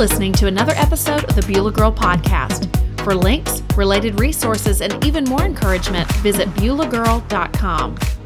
listening 0.00 0.32
to 0.32 0.46
another 0.46 0.72
episode 0.76 1.24
of 1.24 1.36
the 1.36 1.42
Beulah 1.42 1.72
Girl 1.72 1.92
Podcast. 1.92 2.74
For 3.04 3.14
links, 3.14 3.62
related 3.76 4.18
resources, 4.18 4.80
and 4.80 5.04
even 5.04 5.24
more 5.24 5.44
encouragement, 5.44 6.10
visit 6.22 6.48
BeulahGirl.com. 6.54 8.19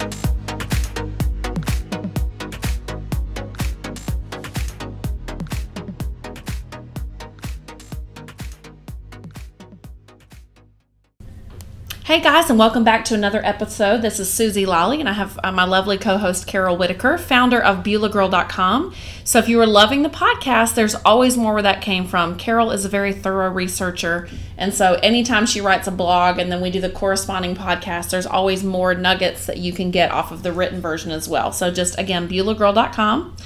Hey 12.15 12.21
guys, 12.21 12.49
and 12.49 12.61
welcome 12.61 12.85
back 12.85 13.05
to 13.07 13.15
another 13.15 13.45
episode. 13.45 14.01
This 14.01 14.21
is 14.21 14.33
Suzy 14.33 14.67
Lolley, 14.67 15.01
and 15.01 15.09
I 15.09 15.15
have 15.15 15.37
uh, 15.43 15.51
my 15.51 15.65
lovely 15.65 15.99
co 15.99 16.17
host 16.17 16.47
Carol 16.47 16.77
Whitaker, 16.77 17.19
founder 17.19 17.61
of 17.61 17.79
BeulahGirl.com. 17.79 18.95
So, 19.25 19.41
if 19.41 19.49
you 19.49 19.59
were 19.59 19.67
loving 19.67 20.03
the 20.03 20.09
podcast, 20.09 20.77
there's 20.77 20.95
always 20.95 21.37
more 21.37 21.55
where 21.55 21.63
that 21.65 21.83
came 21.83 22.07
from. 22.07 22.37
Carol 22.39 22.71
is 22.71 22.85
a 22.85 22.89
very 22.89 23.13
thorough 23.13 23.51
researcher, 23.51 24.29
and 24.57 24.73
so 24.73 24.95
anytime 25.03 25.45
she 25.45 25.61
writes 25.61 25.89
a 25.89 25.91
blog 25.91 26.39
and 26.39 26.53
then 26.53 26.61
we 26.61 26.71
do 26.71 26.81
the 26.81 26.89
corresponding 26.89 27.57
podcast, 27.57 28.11
there's 28.11 28.27
always 28.27 28.63
more 28.63 28.95
nuggets 28.95 29.47
that 29.47 29.59
you 29.59 29.73
can 29.73 29.91
get 29.91 30.13
off 30.13 30.31
of 30.31 30.45
the 30.45 30.53
written 30.53 30.81
version 30.81 31.11
as 31.11 31.29
well. 31.29 31.51
So, 31.51 31.73
just 31.73 31.99
again, 31.99 32.29
BeulahGirl.com. 32.29 33.37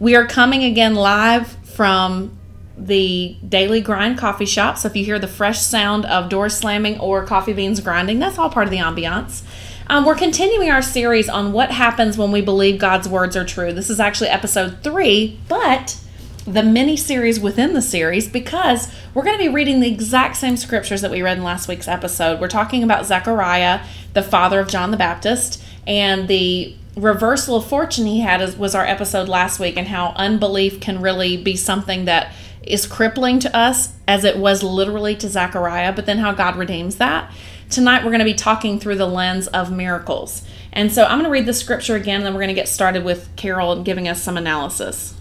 We 0.00 0.14
are 0.16 0.26
coming 0.26 0.64
again 0.64 0.94
live 0.94 1.48
from 1.64 2.38
the 2.78 3.36
Daily 3.46 3.80
Grind 3.80 4.18
coffee 4.18 4.46
shop. 4.46 4.78
So 4.78 4.88
if 4.88 4.96
you 4.96 5.04
hear 5.04 5.18
the 5.18 5.28
fresh 5.28 5.60
sound 5.60 6.06
of 6.06 6.28
doors 6.28 6.56
slamming 6.56 6.98
or 7.00 7.24
coffee 7.24 7.52
beans 7.52 7.80
grinding, 7.80 8.18
that's 8.18 8.38
all 8.38 8.50
part 8.50 8.66
of 8.66 8.70
the 8.70 8.78
ambiance. 8.78 9.42
Um, 9.88 10.04
we're 10.04 10.14
continuing 10.14 10.70
our 10.70 10.82
series 10.82 11.28
on 11.28 11.52
what 11.52 11.70
happens 11.70 12.18
when 12.18 12.30
we 12.30 12.42
believe 12.42 12.78
God's 12.78 13.08
words 13.08 13.36
are 13.36 13.44
true. 13.44 13.72
This 13.72 13.88
is 13.88 13.98
actually 13.98 14.28
episode 14.28 14.82
three, 14.82 15.40
but 15.48 15.98
the 16.44 16.62
mini 16.62 16.96
series 16.96 17.40
within 17.40 17.74
the 17.74 17.82
series 17.82 18.28
because 18.28 18.90
we're 19.12 19.24
going 19.24 19.36
to 19.36 19.42
be 19.42 19.48
reading 19.48 19.80
the 19.80 19.90
exact 19.90 20.36
same 20.36 20.56
scriptures 20.56 21.02
that 21.02 21.10
we 21.10 21.20
read 21.20 21.38
in 21.38 21.44
last 21.44 21.68
week's 21.68 21.88
episode. 21.88 22.40
We're 22.40 22.48
talking 22.48 22.82
about 22.82 23.06
Zechariah, 23.06 23.80
the 24.14 24.22
father 24.22 24.60
of 24.60 24.68
John 24.68 24.90
the 24.90 24.96
Baptist, 24.96 25.62
and 25.86 26.28
the 26.28 26.74
reversal 26.96 27.56
of 27.56 27.66
fortune 27.66 28.06
he 28.06 28.20
had 28.20 28.58
was 28.58 28.74
our 28.74 28.84
episode 28.84 29.28
last 29.28 29.60
week, 29.60 29.76
and 29.76 29.88
how 29.88 30.12
unbelief 30.16 30.80
can 30.80 31.00
really 31.00 31.36
be 31.36 31.56
something 31.56 32.06
that 32.06 32.32
is 32.68 32.86
crippling 32.86 33.38
to 33.40 33.56
us 33.56 33.94
as 34.06 34.24
it 34.24 34.38
was 34.38 34.62
literally 34.62 35.16
to 35.16 35.28
Zechariah, 35.28 35.92
but 35.92 36.06
then 36.06 36.18
how 36.18 36.32
God 36.32 36.56
redeems 36.56 36.96
that. 36.96 37.32
Tonight 37.70 38.04
we're 38.04 38.10
going 38.10 38.20
to 38.20 38.24
be 38.24 38.34
talking 38.34 38.80
through 38.80 38.96
the 38.96 39.06
lens 39.06 39.46
of 39.48 39.70
miracles. 39.70 40.42
And 40.72 40.92
so 40.92 41.04
I'm 41.04 41.18
going 41.18 41.24
to 41.24 41.30
read 41.30 41.46
the 41.46 41.52
scripture 41.52 41.96
again, 41.96 42.16
and 42.16 42.26
then 42.26 42.34
we're 42.34 42.40
going 42.40 42.48
to 42.48 42.54
get 42.54 42.68
started 42.68 43.04
with 43.04 43.28
Carol 43.36 43.82
giving 43.82 44.08
us 44.08 44.22
some 44.22 44.36
analysis. 44.36 45.14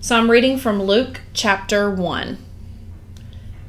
So 0.00 0.16
I'm 0.16 0.30
reading 0.30 0.58
from 0.58 0.82
Luke 0.82 1.20
chapter 1.32 1.90
1. 1.90 2.38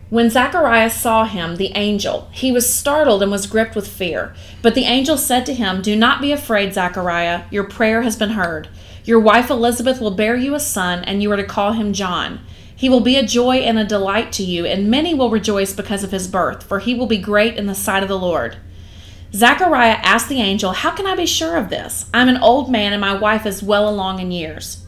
When 0.09 0.30
Zacharias 0.30 0.94
saw 0.94 1.25
him, 1.25 1.56
the 1.56 1.72
angel, 1.75 2.28
he 2.31 2.52
was 2.52 2.72
startled 2.72 3.23
and 3.23 3.31
was 3.31 3.47
gripped 3.47 3.75
with 3.75 3.88
fear. 3.88 4.36
But 4.61 4.75
the 4.75 4.86
angel 4.86 5.17
said 5.17 5.45
to 5.47 5.53
him, 5.53 5.81
Do 5.81 5.95
not 5.95 6.22
be 6.22 6.31
afraid, 6.31 6.73
Zachariah. 6.73 7.45
Your 7.50 7.64
prayer 7.64 8.03
has 8.03 8.16
been 8.16 8.31
heard. 8.31 8.67
Your 9.06 9.19
wife 9.19 9.50
Elizabeth 9.50 10.00
will 10.00 10.11
bear 10.11 10.36
you 10.36 10.53
a 10.53 10.59
son, 10.59 11.03
and 11.03 11.23
you 11.23 11.31
are 11.31 11.38
to 11.38 11.44
call 11.44 11.72
him 11.73 11.94
John. 11.94 12.41
He 12.75 12.89
will 12.89 13.02
be 13.02 13.16
a 13.16 13.25
joy 13.25 13.57
and 13.57 13.77
a 13.77 13.85
delight 13.85 14.31
to 14.33 14.43
you, 14.43 14.66
and 14.66 14.89
many 14.89 15.13
will 15.13 15.29
rejoice 15.29 15.73
because 15.73 16.03
of 16.03 16.11
his 16.11 16.27
birth, 16.27 16.63
for 16.63 16.79
he 16.79 16.95
will 16.95 17.07
be 17.07 17.17
great 17.17 17.55
in 17.55 17.67
the 17.67 17.75
sight 17.75 18.03
of 18.03 18.09
the 18.09 18.17
Lord. 18.17 18.57
Zechariah 19.33 19.99
asked 20.03 20.29
the 20.29 20.41
angel, 20.41 20.73
How 20.73 20.91
can 20.91 21.07
I 21.07 21.16
be 21.16 21.25
sure 21.25 21.57
of 21.57 21.69
this? 21.69 22.09
I'm 22.13 22.29
an 22.29 22.38
old 22.38 22.71
man, 22.71 22.94
and 22.94 23.01
my 23.01 23.16
wife 23.16 23.45
is 23.45 23.63
well 23.63 23.89
along 23.89 24.19
in 24.19 24.31
years. 24.31 24.85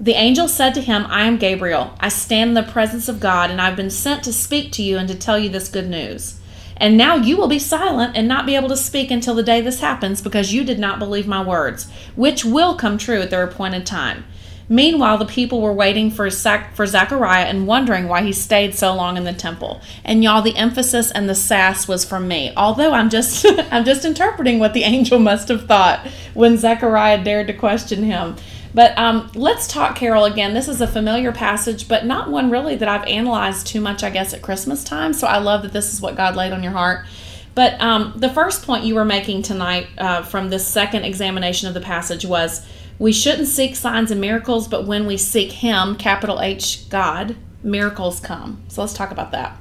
The 0.00 0.14
angel 0.14 0.48
said 0.48 0.74
to 0.74 0.80
him, 0.80 1.06
I 1.08 1.22
am 1.26 1.38
Gabriel. 1.38 1.94
I 2.00 2.08
stand 2.08 2.48
in 2.48 2.54
the 2.54 2.62
presence 2.64 3.08
of 3.08 3.20
God, 3.20 3.50
and 3.50 3.60
I've 3.60 3.76
been 3.76 3.90
sent 3.90 4.24
to 4.24 4.32
speak 4.32 4.72
to 4.72 4.82
you 4.82 4.98
and 4.98 5.08
to 5.08 5.14
tell 5.14 5.38
you 5.38 5.48
this 5.48 5.68
good 5.68 5.88
news. 5.88 6.40
And 6.76 6.96
now 6.96 7.14
you 7.14 7.36
will 7.36 7.46
be 7.46 7.60
silent 7.60 8.16
and 8.16 8.26
not 8.26 8.46
be 8.46 8.56
able 8.56 8.68
to 8.70 8.76
speak 8.76 9.12
until 9.12 9.34
the 9.34 9.44
day 9.44 9.60
this 9.60 9.78
happens 9.78 10.20
because 10.20 10.52
you 10.52 10.64
did 10.64 10.80
not 10.80 10.98
believe 10.98 11.28
my 11.28 11.44
words, 11.44 11.88
which 12.16 12.44
will 12.44 12.74
come 12.74 12.98
true 12.98 13.20
at 13.20 13.30
their 13.30 13.44
appointed 13.44 13.86
time. 13.86 14.24
Meanwhile, 14.68 15.18
the 15.18 15.26
people 15.26 15.60
were 15.60 15.72
waiting 15.72 16.10
for 16.10 16.30
Zach- 16.30 16.74
for 16.74 16.86
Zechariah 16.86 17.44
and 17.44 17.66
wondering 17.66 18.08
why 18.08 18.22
he 18.22 18.32
stayed 18.32 18.74
so 18.74 18.94
long 18.94 19.16
in 19.16 19.24
the 19.24 19.32
temple. 19.32 19.80
And 20.04 20.24
y'all, 20.24 20.42
the 20.42 20.56
emphasis 20.56 21.10
and 21.10 21.28
the 21.28 21.34
sass 21.34 21.86
was 21.86 22.04
from 22.04 22.26
me. 22.28 22.52
Although 22.56 22.92
I'm 22.92 23.10
just 23.10 23.46
I'm 23.70 23.84
just 23.84 24.04
interpreting 24.04 24.58
what 24.58 24.74
the 24.74 24.84
angel 24.84 25.18
must 25.18 25.48
have 25.48 25.66
thought 25.66 26.06
when 26.32 26.56
Zechariah 26.56 27.22
dared 27.22 27.48
to 27.48 27.52
question 27.52 28.02
him. 28.02 28.36
But 28.74 28.98
um, 28.98 29.30
let's 29.36 29.68
talk 29.68 29.94
Carol 29.94 30.24
again. 30.24 30.52
This 30.52 30.66
is 30.66 30.80
a 30.80 30.88
familiar 30.88 31.30
passage, 31.30 31.86
but 31.86 32.04
not 32.04 32.28
one 32.28 32.50
really 32.50 32.74
that 32.74 32.88
I've 32.88 33.06
analyzed 33.06 33.68
too 33.68 33.80
much, 33.80 34.02
I 34.02 34.10
guess, 34.10 34.34
at 34.34 34.42
Christmas 34.42 34.82
time. 34.82 35.12
So 35.12 35.28
I 35.28 35.38
love 35.38 35.62
that 35.62 35.72
this 35.72 35.94
is 35.94 36.00
what 36.00 36.16
God 36.16 36.34
laid 36.34 36.52
on 36.52 36.62
your 36.62 36.72
heart. 36.72 37.06
But 37.54 37.80
um, 37.80 38.14
the 38.16 38.28
first 38.28 38.66
point 38.66 38.84
you 38.84 38.96
were 38.96 39.04
making 39.04 39.42
tonight 39.42 39.86
uh, 39.96 40.22
from 40.22 40.50
this 40.50 40.66
second 40.66 41.04
examination 41.04 41.68
of 41.68 41.74
the 41.74 41.80
passage 41.80 42.26
was 42.26 42.66
we 43.04 43.12
shouldn't 43.12 43.48
seek 43.48 43.76
signs 43.76 44.10
and 44.10 44.18
miracles, 44.18 44.66
but 44.66 44.86
when 44.86 45.06
we 45.06 45.18
seek 45.18 45.52
Him, 45.52 45.94
capital 45.94 46.40
H, 46.40 46.88
God, 46.88 47.36
miracles 47.62 48.18
come. 48.18 48.62
So 48.68 48.80
let's 48.80 48.94
talk 48.94 49.10
about 49.10 49.30
that. 49.32 49.58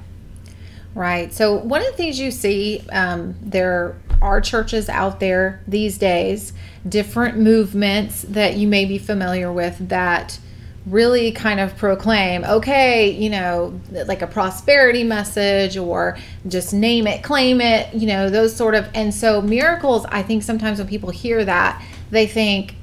Right. 0.95 1.33
So 1.33 1.55
one 1.55 1.81
of 1.81 1.87
the 1.87 1.97
things 1.97 2.17
you 2.17 2.31
see, 2.31 2.85
um, 2.93 3.35
there 3.41 3.97
are 4.21 4.39
churches 4.39 4.87
out 4.87 5.19
there 5.19 5.61
these 5.67 5.97
days, 5.97 6.53
different 6.87 7.37
movements 7.37 8.21
that 8.21 8.55
you 8.55 8.65
may 8.65 8.85
be 8.85 8.97
familiar 8.97 9.51
with 9.51 9.89
that 9.89 10.39
really 10.85 11.33
kind 11.33 11.59
of 11.59 11.75
proclaim, 11.75 12.45
okay, 12.45 13.09
you 13.11 13.29
know, 13.29 13.77
like 13.91 14.21
a 14.21 14.27
prosperity 14.27 15.03
message 15.03 15.75
or 15.75 16.17
just 16.47 16.73
name 16.73 17.07
it, 17.07 17.23
claim 17.23 17.59
it, 17.59 17.93
you 17.93 18.07
know, 18.07 18.29
those 18.29 18.55
sort 18.55 18.73
of. 18.73 18.87
And 18.93 19.13
so 19.13 19.41
miracles, 19.41 20.05
I 20.05 20.23
think 20.23 20.43
sometimes 20.43 20.79
when 20.79 20.87
people 20.87 21.09
hear 21.09 21.43
that, 21.43 21.85
they 22.09 22.25
think, 22.25 22.75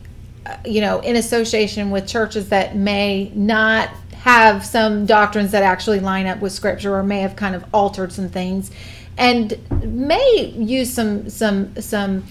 you 0.65 0.81
know, 0.81 1.01
in 1.01 1.17
association 1.17 1.91
with 1.91 2.07
churches 2.07 2.49
that 2.49 2.77
may 2.77 3.31
not 3.35 3.91
have 4.21 4.65
some 4.65 5.07
doctrines 5.07 5.51
that 5.53 5.63
actually 5.63 5.99
line 5.99 6.27
up 6.27 6.41
with 6.41 6.53
scripture 6.53 6.95
or 6.95 7.03
may 7.03 7.21
have 7.21 7.37
kind 7.37 7.55
of 7.55 7.65
altered 7.73 8.13
some 8.13 8.29
things 8.29 8.71
and 9.17 9.59
may 9.83 10.53
use 10.57 10.93
some 10.93 11.29
some 11.31 11.75
some 11.81 12.25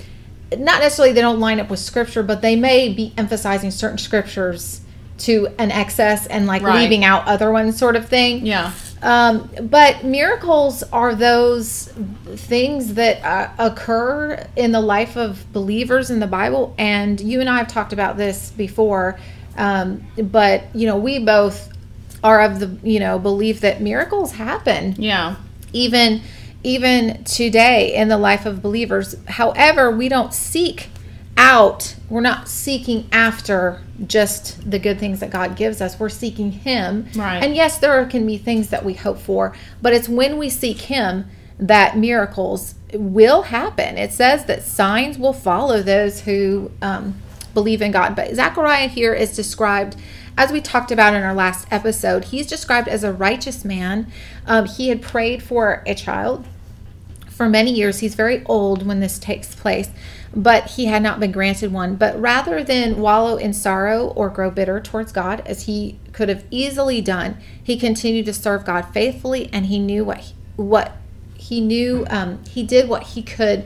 not 0.56 0.81
necessarily 0.81 1.14
they 1.14 1.22
don't 1.22 1.40
line 1.40 1.59
up 1.59 1.69
with 1.69 1.80
scripture 1.80 2.22
but 2.22 2.44
they 2.44 2.56
may 2.56 2.94
be 2.94 3.12
emphasizing 3.18 3.72
certain 3.72 3.98
scriptures 3.98 4.81
to 5.18 5.48
an 5.58 5.72
excess 5.72 6.28
and 6.28 6.46
like 6.46 6.62
right. 6.62 6.80
leaving 6.80 7.03
out 7.03 7.25
other 7.28 7.52
ones 7.52 7.78
sort 7.78 7.96
of 7.96 8.08
thing 8.08 8.46
yeah 8.46 8.72
um, 9.02 9.50
but 9.64 10.04
miracles 10.04 10.84
are 10.92 11.16
those 11.16 11.88
things 12.36 12.96
that 12.96 13.24
uh, 13.24 13.52
occur 13.58 14.46
in 14.56 14.72
the 14.72 14.82
life 14.82 15.16
of 15.16 15.52
believers 15.54 16.10
in 16.10 16.20
the 16.20 16.28
bible 16.28 16.76
and 16.78 17.22
you 17.22 17.40
and 17.40 17.50
i 17.50 17.58
have 17.58 17.68
talked 17.68 17.94
about 17.94 18.18
this 18.18 18.52
before. 18.52 19.20
Um, 19.58 20.06
but 20.22 20.64
you 20.74 20.88
know 20.88 20.98
we 20.98 21.20
both 21.20 21.70
are 22.24 22.42
of 22.42 22.60
the 22.60 22.78
you 22.84 23.00
know 23.00 23.20
belief 23.20 23.62
that 23.62 23.82
miracles 23.82 24.34
happen. 24.34 24.96
Yeah. 24.98 25.36
Even 25.74 26.22
even 26.64 27.24
today 27.24 27.96
in 27.96 28.10
the 28.10 28.18
life 28.18 28.46
of 28.46 28.62
believers. 28.62 29.16
However, 29.28 29.92
we 29.92 30.10
don't 30.10 30.34
seek 30.34 30.90
out, 31.40 31.96
we're 32.10 32.20
not 32.20 32.50
seeking 32.50 33.08
after 33.14 33.82
just 34.06 34.70
the 34.70 34.78
good 34.78 35.00
things 35.00 35.22
that 35.22 35.30
God 35.30 35.56
gives 35.56 35.80
us. 35.82 35.98
We're 35.98 36.10
seeking 36.10 36.52
Him. 36.52 37.08
Right. 37.16 37.42
And 37.42 37.56
yes, 37.56 37.80
there 37.80 38.06
can 38.06 38.28
be 38.28 38.38
things 38.38 38.70
that 38.70 38.84
we 38.84 38.94
hope 38.94 39.18
for, 39.18 39.56
but 39.82 39.94
it's 39.94 40.10
when 40.10 40.38
we 40.38 40.50
seek 40.50 40.82
Him 40.82 41.26
that 41.58 41.98
miracles 41.98 42.75
will 42.94 43.44
happen. 43.44 43.98
It 43.98 44.12
says 44.12 44.46
that 44.46 44.63
signs 44.63 45.18
will 45.18 45.34
follow 45.34 45.81
those 45.81 46.22
who 46.22 46.72
um, 46.81 47.16
believe 47.54 47.81
in 47.81 47.92
God. 47.92 48.16
But 48.16 48.36
Zechariah 48.36 48.88
here 48.88 49.13
is 49.13 49.36
described 49.36 49.96
as 50.38 50.54
we 50.54 50.62
talked 50.62 50.90
about 50.90 51.13
in 51.13 51.22
our 51.22 51.34
last 51.34 51.68
episode, 51.69 52.25
he's 52.25 52.48
described 52.48 52.88
as 52.88 53.04
a 53.04 53.12
righteous 53.12 53.66
man. 53.66 54.10
Um, 54.46 54.66
he 54.68 54.88
had 54.88 55.02
prayed 55.02 55.44
for 55.44 55.84
a 55.86 55.94
child 55.94 56.46
for 57.39 57.47
many 57.47 57.71
years. 57.71 58.00
He's 58.00 58.15
very 58.15 58.44
old 58.47 58.86
when 58.86 59.00
this 59.00 59.18
takes 59.18 59.56
place, 59.56 59.89
but 60.36 60.71
he 60.71 60.88
had 60.88 61.01
not 61.01 61.21
been 61.21 61.31
granted 61.31 61.71
one. 61.71 61.95
But 61.95 62.19
rather 62.19 62.65
than 62.65 63.00
wallow 63.00 63.38
in 63.38 63.53
sorrow 63.53 64.07
or 64.07 64.27
grow 64.27 64.51
bitter 64.51 64.81
towards 64.81 65.13
God, 65.13 65.41
as 65.45 65.63
he 65.63 65.97
could 66.12 66.27
have 66.27 66.44
easily 66.51 67.00
done, 67.00 67.38
he 67.63 67.80
continued 67.80 68.25
to 68.25 68.33
serve 68.33 68.65
God 68.65 68.81
faithfully, 68.94 69.50
and 69.53 69.68
he 69.68 69.80
knew 69.80 70.03
what 70.03 70.18
he, 70.18 70.33
what 70.57 70.97
he 71.36 71.62
knew. 71.62 72.06
Um, 72.09 72.44
he 72.44 72.62
did 72.62 72.89
what 72.89 73.03
he 73.03 73.24
could 73.24 73.63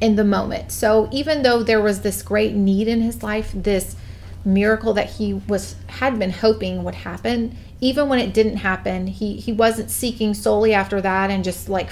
in 0.00 0.14
the 0.14 0.22
moment. 0.22 0.70
So 0.70 1.08
even 1.10 1.42
though 1.42 1.64
there 1.64 1.82
was 1.82 2.02
this 2.02 2.22
great 2.22 2.54
need 2.54 2.86
in 2.86 3.00
his 3.00 3.24
life, 3.24 3.50
this 3.52 3.96
miracle 4.44 4.94
that 4.94 5.10
he 5.10 5.34
was 5.34 5.74
had 5.88 6.16
been 6.16 6.30
hoping 6.30 6.84
would 6.84 6.94
happen 6.94 7.58
even 7.80 8.08
when 8.08 8.20
it 8.20 8.32
didn't 8.32 8.58
happen 8.58 9.08
he 9.08 9.34
he 9.38 9.52
wasn't 9.52 9.90
seeking 9.90 10.32
solely 10.32 10.72
after 10.72 11.00
that 11.00 11.30
and 11.30 11.42
just 11.42 11.68
like 11.68 11.90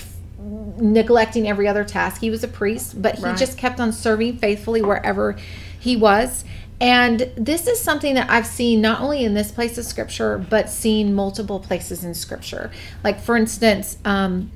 neglecting 0.79 1.49
every 1.49 1.67
other 1.67 1.85
task 1.85 2.20
he 2.20 2.31
was 2.31 2.44
a 2.44 2.49
priest 2.49 3.00
but 3.00 3.14
he 3.17 3.25
right. 3.25 3.38
just 3.38 3.56
kept 3.56 3.81
on 3.81 3.93
serving 3.93 4.37
faithfully 4.37 4.82
wherever 4.82 5.37
he 5.79 5.96
was 5.96 6.44
And 6.81 7.31
this 7.37 7.69
is 7.69 7.81
something 7.81 8.17
that 8.17 8.29
I've 8.29 8.46
seen 8.46 8.81
not 8.81 9.00
only 9.00 9.25
in 9.25 9.35
this 9.35 9.52
place 9.52 9.79
of 9.79 9.85
scripture, 9.85 10.38
but 10.38 10.69
seen 10.69 11.14
multiple 11.14 11.61
places 11.61 12.02
in 12.05 12.14
scripture. 12.14 12.70
Like, 13.05 13.20
for 13.20 13.37
instance, 13.37 13.96
um, 14.05 14.50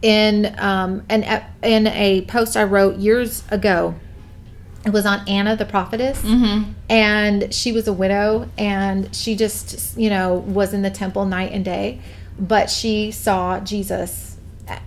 in 0.00 0.54
um, 0.58 1.04
an 1.10 1.44
in 1.62 1.86
a 1.86 2.22
post 2.22 2.56
I 2.56 2.64
wrote 2.64 2.96
years 2.96 3.44
ago, 3.50 3.94
it 4.86 4.90
was 4.90 5.04
on 5.06 5.28
Anna 5.28 5.54
the 5.54 5.66
prophetess, 5.66 6.20
Mm-hmm. 6.22 6.72
and 6.88 7.52
she 7.54 7.72
was 7.72 7.86
a 7.88 7.92
widow, 7.92 8.48
and 8.56 9.14
she 9.14 9.36
just 9.36 9.96
you 9.98 10.08
know 10.10 10.34
was 10.34 10.72
in 10.72 10.80
the 10.82 10.90
temple 10.90 11.26
night 11.26 11.52
and 11.52 11.64
day, 11.64 12.00
but 12.38 12.70
she 12.70 13.10
saw 13.10 13.60
Jesus 13.60 14.33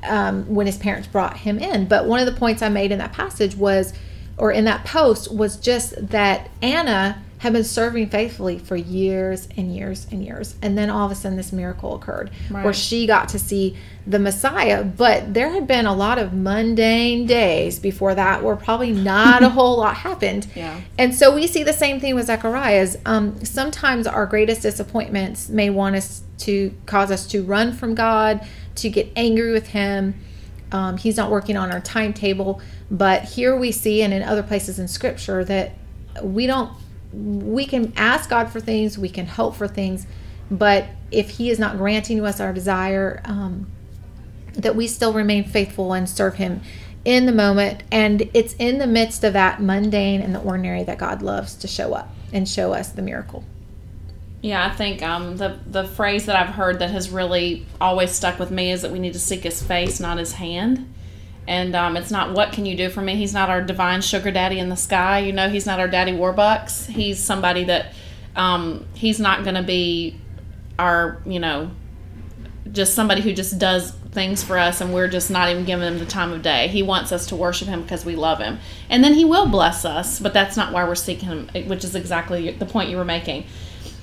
um, 0.04 0.54
when 0.54 0.66
his 0.66 0.78
parents 0.78 1.08
brought 1.08 1.38
him 1.38 1.60
in. 1.60 1.88
But 1.88 2.06
one 2.06 2.20
of 2.20 2.26
the 2.26 2.40
points 2.40 2.62
I 2.62 2.70
made 2.70 2.92
in 2.92 3.00
that 3.00 3.14
passage 3.14 3.56
was, 3.56 3.94
or 4.38 4.52
in 4.52 4.66
that 4.66 4.86
post, 4.86 5.34
was 5.34 5.58
just 5.58 6.10
that 6.10 6.50
Anna 6.62 7.24
had 7.40 7.54
been 7.54 7.64
serving 7.64 8.10
faithfully 8.10 8.58
for 8.58 8.76
years 8.76 9.48
and 9.56 9.76
years 9.76 10.08
and 10.10 10.24
years. 10.24 10.56
And 10.62 10.78
then 10.78 10.90
all 10.90 11.06
of 11.06 11.12
a 11.12 11.16
sudden, 11.16 11.38
this 11.38 11.52
miracle 11.52 11.94
occurred 11.96 12.32
where 12.64 12.74
she 12.74 13.06
got 13.06 13.30
to 13.30 13.40
see 13.40 13.78
the 14.08 14.18
Messiah. 14.18 14.84
But 14.84 15.34
there 15.34 15.50
had 15.50 15.68
been 15.68 15.86
a 15.86 15.94
lot 15.94 16.18
of 16.18 16.34
mundane 16.34 17.28
days 17.28 17.78
before 17.78 18.16
that 18.16 18.44
where 18.44 18.56
probably 18.56 18.92
not 18.92 19.44
a 19.44 19.50
whole 19.58 19.78
lot 19.78 19.98
happened. 19.98 20.48
Yeah. 20.56 20.82
And 20.98 21.14
so 21.14 21.36
we 21.36 21.46
see 21.46 21.64
the 21.64 21.74
same 21.74 22.00
thing 22.00 22.16
with 22.16 22.26
Zacharias. 22.26 22.98
Um, 23.06 23.44
sometimes 23.46 24.08
our 24.08 24.26
greatest 24.26 24.64
disappointments 24.64 25.50
may 25.50 25.70
want 25.70 25.96
us 25.96 26.24
to 26.40 26.74
cause 26.86 27.12
us 27.12 27.28
to 27.28 27.44
run 27.44 27.74
from 27.74 27.94
God, 27.94 28.48
to 28.76 28.90
get 28.90 29.12
angry 29.16 29.52
with 29.52 29.68
Him. 29.68 30.16
Um, 30.72 30.98
he's 30.98 31.18
not 31.18 31.30
working 31.30 31.56
on 31.56 31.72
our 31.72 31.82
timetable. 31.82 32.62
But 32.90 33.24
here 33.24 33.56
we 33.56 33.72
see, 33.72 34.02
and 34.02 34.14
in 34.14 34.24
other 34.24 34.44
places 34.44 34.80
in 34.80 34.88
Scripture, 34.88 35.44
that 35.46 35.74
we 36.22 36.48
don't, 36.48 36.72
we 37.14 37.66
can 37.66 37.94
ask 37.96 38.30
God 38.30 38.50
for 38.50 38.60
things, 38.60 38.98
we 38.98 39.10
can 39.10 39.26
hope 39.26 39.56
for 39.56 39.68
things, 39.68 40.08
but 40.52 40.86
if 41.12 41.32
He 41.32 41.50
is 41.50 41.60
not 41.60 41.78
granting 41.78 42.24
us 42.26 42.40
our 42.40 42.54
desire, 42.54 43.22
um, 43.26 43.68
that 44.58 44.76
we 44.76 44.88
still 44.88 45.14
remain 45.14 45.44
faithful 45.44 45.94
and 45.94 46.10
serve 46.10 46.36
him 46.36 46.62
in 47.06 47.26
the 47.26 47.32
moment 47.32 47.84
and 47.92 48.30
it's 48.34 48.54
in 48.56 48.80
the 48.80 48.88
midst 48.88 49.24
of 49.24 49.34
that 49.34 49.62
mundane 49.62 50.22
and 50.22 50.36
the 50.36 50.40
ordinary 50.40 50.84
that 50.84 50.98
god 50.98 51.22
loves 51.22 51.54
to 51.56 51.68
show 51.68 51.94
up 51.94 52.14
and 52.34 52.50
show 52.50 52.74
us 52.74 52.90
the 52.90 53.02
miracle 53.02 53.44
Yeah, 54.42 54.68
I 54.68 54.70
think 54.70 55.02
um, 55.02 55.38
the 55.38 55.58
the 55.66 55.84
phrase 55.84 56.28
that 56.28 56.36
I've 56.36 56.54
heard 56.54 56.78
that 56.80 56.92
has 56.92 57.10
really 57.10 57.66
always 57.82 58.12
stuck 58.12 58.38
with 58.38 58.52
me 58.52 58.72
is 58.72 58.84
that 58.84 58.92
we 58.92 59.00
need 59.00 59.14
to 59.14 59.20
seek 59.20 59.44
His 59.44 59.64
face, 59.64 60.00
not 60.00 60.20
His 60.20 60.34
hand. 60.34 60.94
And 61.48 61.76
um, 61.76 61.96
it's 61.96 62.12
not 62.12 62.34
what 62.34 62.52
can 62.52 62.66
you 62.66 62.76
do 62.76 62.90
for 62.90 63.02
me. 63.02 63.16
He's 63.16 63.34
not 63.34 63.50
our 63.50 63.62
divine 63.62 64.02
sugar 64.02 64.32
daddy 64.32 64.60
in 64.60 64.70
the 64.70 64.76
sky. 64.76 65.20
You 65.20 65.32
know, 65.32 65.50
He's 65.50 65.66
not 65.66 65.80
our 65.80 65.88
daddy 65.88 66.12
warbucks. 66.12 66.88
He's 66.88 67.24
somebody 67.24 67.64
that 67.66 67.94
um, 68.36 68.86
He's 68.94 69.20
not 69.20 69.44
going 69.44 69.56
to 69.56 69.64
be 69.64 70.20
our 70.80 71.22
you 71.26 71.40
know 71.40 71.72
just 72.72 72.94
somebody 72.94 73.22
who 73.22 73.34
just 73.34 73.58
does 73.58 73.92
things 74.12 74.44
for 74.44 74.58
us 74.58 74.82
and 74.82 74.94
we're 74.94 75.08
just 75.08 75.30
not 75.30 75.50
even 75.50 75.64
giving 75.64 75.88
him 75.88 76.00
the 76.00 76.06
time 76.06 76.34
of 76.34 76.42
day. 76.42 76.68
He 76.68 76.84
wants 76.84 77.12
us 77.12 77.28
to 77.28 77.36
worship 77.36 77.68
him 77.68 77.82
because 77.82 78.04
we 78.04 78.16
love 78.16 78.40
him. 78.40 78.60
And 78.90 79.04
then 79.04 79.14
he 79.14 79.26
will 79.26 79.48
bless 79.48 79.86
us, 79.86 80.20
but 80.20 80.34
that's 80.34 80.58
not 80.58 80.74
why 80.74 80.84
we're 80.84 80.96
seeking 80.96 81.30
him, 81.30 81.50
which 81.68 81.84
is 81.84 81.96
exactly 81.96 82.52
the 82.52 82.66
point 82.66 82.90
you 82.90 82.98
were 82.98 83.06
making. 83.06 83.46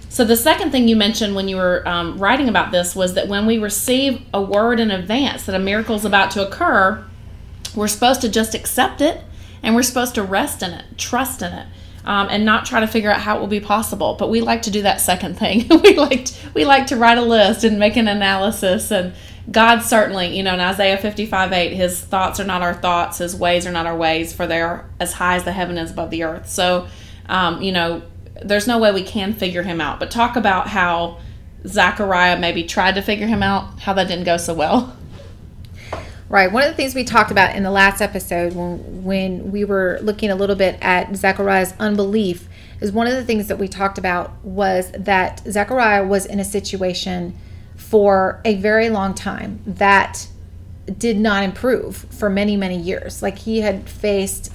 So 0.09 0.25
the 0.25 0.37
second 0.37 0.71
thing 0.71 0.87
you 0.87 0.95
mentioned 0.95 1.35
when 1.35 1.49
you 1.49 1.57
were 1.57 1.87
um, 1.89 2.17
writing 2.19 2.49
about 2.49 2.71
this 2.71 2.95
was 2.95 3.15
that 3.15 3.27
when 3.27 3.47
we 3.47 3.59
receive 3.59 4.23
a 4.33 4.41
word 4.41 4.79
in 4.79 4.93
advance 4.93 5.47
that 5.47 5.57
a 5.57 5.59
miracle 5.59 5.97
is 5.97 6.05
about 6.05 6.31
to 6.33 6.47
occur, 6.47 7.05
we're 7.75 7.89
supposed 7.89 8.21
to 8.23 8.29
just 8.29 8.55
accept 8.55 9.01
it 9.01 9.21
and 9.63 9.75
we're 9.75 9.83
supposed 9.83 10.15
to 10.15 10.23
rest 10.23 10.63
in 10.63 10.73
it, 10.73 10.85
trust 10.99 11.43
in 11.43 11.53
it, 11.53 11.67
um, 12.05 12.29
and 12.31 12.45
not 12.45 12.67
try 12.67 12.81
to 12.81 12.87
figure 12.87 13.11
out 13.11 13.21
how 13.21 13.37
it 13.37 13.41
will 13.41 13.47
be 13.47 13.61
possible. 13.61 14.15
But 14.15 14.29
we 14.29 14.41
like 14.41 14.63
to 14.63 14.71
do 14.71 14.83
that 14.83 15.01
second 15.01 15.39
thing. 15.39 15.67
we 15.83 15.97
like 15.97 16.27
to, 16.27 16.35
we 16.53 16.65
like 16.65 16.87
to 16.89 16.97
write 16.97 17.19
a 17.19 17.23
list 17.23 17.65
and 17.65 17.79
make 17.79 17.97
an 17.97 18.07
analysis. 18.07 18.91
And 18.91 19.15
God 19.51 19.81
certainly, 19.81 20.37
you 20.37 20.43
know, 20.43 20.55
in 20.55 20.61
Isaiah 20.61 20.99
fifty 20.99 21.27
five 21.27 21.53
eight, 21.53 21.75
His 21.75 22.01
thoughts 22.01 22.41
are 22.41 22.45
not 22.45 22.63
our 22.63 22.75
thoughts, 22.75 23.19
His 23.19 23.35
ways 23.35 23.67
are 23.67 23.73
not 23.73 23.87
our 23.87 23.97
ways, 23.97 24.33
for 24.33 24.47
they 24.47 24.61
are 24.61 24.85
as 25.01 25.15
high 25.15 25.37
as 25.37 25.45
the 25.45 25.53
heaven 25.53 25.79
is 25.79 25.91
above 25.91 26.11
the 26.11 26.25
earth. 26.25 26.49
So, 26.49 26.87
um, 27.27 27.63
you 27.63 27.73
know, 27.73 28.03
there's 28.43 28.67
no 28.67 28.79
way 28.79 28.93
we 28.93 29.03
can 29.03 29.33
figure 29.33 29.63
Him 29.63 29.81
out. 29.81 29.99
But 29.99 30.11
talk 30.11 30.37
about 30.37 30.69
how 30.69 31.21
Zechariah 31.67 32.39
maybe 32.39 32.65
tried 32.65 32.97
to 32.97 33.03
figure 33.03 33.27
Him 33.27 33.43
out, 33.43 33.81
how 33.81 33.95
that 33.95 34.09
didn't 34.09 34.25
go 34.25 34.37
so 34.37 34.55
well. 34.55 34.97
Right. 36.35 36.51
One 36.51 36.65
of 36.65 36.69
the 36.69 36.75
things 36.75 36.97
we 36.97 37.05
talked 37.05 37.31
about 37.31 37.55
in 37.55 37.63
the 37.63 37.71
last 37.71 38.01
episode 38.01 38.55
when 38.55 39.05
when 39.05 39.53
we 39.53 39.65
were 39.65 40.01
looking 40.03 40.33
a 40.33 40.35
little 40.35 40.57
bit 40.57 40.77
at 40.83 41.15
Zechariah's 41.15 41.75
unbelief 41.79 42.49
is 42.81 42.91
one 42.91 43.07
of 43.07 43.13
the 43.13 43.25
things 43.25 43.47
that 43.47 43.57
we 43.57 43.69
talked 43.69 43.99
about 43.99 44.45
was 44.45 44.91
that 44.99 45.43
Zechariah 45.49 46.05
was 46.05 46.27
in 46.27 46.41
a 46.41 46.45
situation 46.45 47.39
for 47.77 48.41
a 48.45 48.57
very 48.57 48.91
long 48.91 49.15
time 49.15 49.61
that 49.65 50.27
did 50.99 51.21
not 51.21 51.45
improve 51.45 51.99
for 51.99 52.29
many 52.29 52.57
many 52.57 52.79
years. 52.79 53.23
Like 53.23 53.39
he 53.39 53.61
had 53.61 53.89
faced 53.89 54.53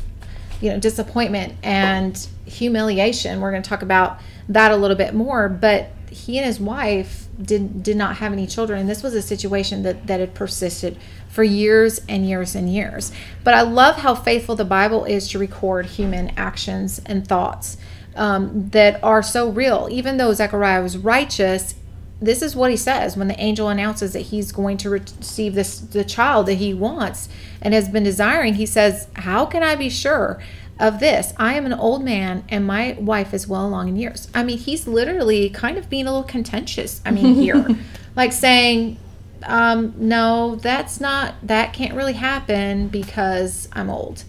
you 0.59 0.71
know 0.71 0.79
disappointment 0.81 1.53
and 1.63 2.27
humiliation. 2.45 3.39
We're 3.39 3.51
going 3.51 3.63
to 3.63 3.69
talk 3.69 3.83
about 3.83 4.19
that 4.49 4.73
a 4.73 4.75
little 4.75 4.97
bit 4.97 5.13
more, 5.13 5.47
but 5.47 5.91
he 6.11 6.37
and 6.37 6.45
his 6.45 6.59
wife 6.59 7.27
did 7.41 7.83
did 7.83 7.95
not 7.95 8.17
have 8.17 8.33
any 8.33 8.45
children 8.45 8.81
and 8.81 8.89
this 8.89 9.01
was 9.01 9.13
a 9.13 9.21
situation 9.21 9.83
that 9.83 10.07
that 10.07 10.19
had 10.19 10.33
persisted 10.33 10.97
for 11.29 11.43
years 11.43 12.01
and 12.09 12.27
years 12.27 12.55
and 12.55 12.73
years. 12.73 13.11
But 13.43 13.53
i 13.53 13.61
love 13.61 13.97
how 13.97 14.15
faithful 14.15 14.55
the 14.55 14.65
bible 14.65 15.05
is 15.05 15.29
to 15.29 15.39
record 15.39 15.85
human 15.85 16.31
actions 16.35 16.99
and 17.05 17.25
thoughts 17.25 17.77
um, 18.15 18.69
that 18.71 19.01
are 19.03 19.23
so 19.23 19.49
real. 19.49 19.87
Even 19.89 20.17
though 20.17 20.33
zechariah 20.33 20.83
was 20.83 20.97
righteous 20.97 21.75
this 22.21 22.41
is 22.41 22.53
what 22.53 22.69
he 22.69 22.75
says 22.75 23.15
when 23.15 23.29
the 23.29 23.39
angel 23.39 23.69
announces 23.69 24.11
that 24.11 24.19
he's 24.19 24.51
going 24.51 24.75
to 24.75 24.89
receive 24.89 25.55
this 25.55 25.79
the 25.79 26.03
child 26.03 26.47
that 26.47 26.55
he 26.55 26.73
wants 26.73 27.29
and 27.61 27.73
has 27.73 27.87
been 27.87 28.03
desiring. 28.03 28.55
He 28.55 28.65
says 28.65 29.07
how 29.13 29.45
can 29.45 29.63
i 29.63 29.75
be 29.75 29.89
sure 29.89 30.41
of 30.79 30.99
this? 30.99 31.33
I 31.37 31.55
am 31.55 31.65
an 31.65 31.73
old 31.73 32.03
man 32.03 32.43
and 32.49 32.65
my 32.65 32.97
wife 32.99 33.33
is 33.33 33.47
well 33.47 33.65
along 33.65 33.89
in 33.89 33.95
years. 33.95 34.27
I 34.33 34.43
mean 34.43 34.57
he's 34.57 34.87
literally 34.87 35.49
kind 35.49 35.77
of 35.77 35.89
being 35.89 36.07
a 36.07 36.11
little 36.11 36.27
contentious 36.27 37.01
i 37.05 37.11
mean 37.11 37.35
here. 37.35 37.65
Like 38.15 38.33
saying 38.33 38.97
um, 39.43 39.93
no 39.97 40.55
that's 40.55 40.99
not 40.99 41.35
that 41.43 41.73
can't 41.73 41.93
really 41.93 42.13
happen 42.13 42.87
because 42.87 43.67
i'm 43.73 43.89
old 43.89 44.23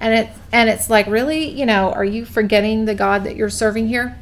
and 0.00 0.14
it's, 0.14 0.38
and 0.52 0.68
it's 0.68 0.90
like 0.90 1.06
really 1.06 1.48
you 1.48 1.66
know 1.66 1.92
are 1.92 2.04
you 2.04 2.24
forgetting 2.24 2.84
the 2.84 2.94
god 2.94 3.24
that 3.24 3.36
you're 3.36 3.50
serving 3.50 3.88
here 3.88 4.18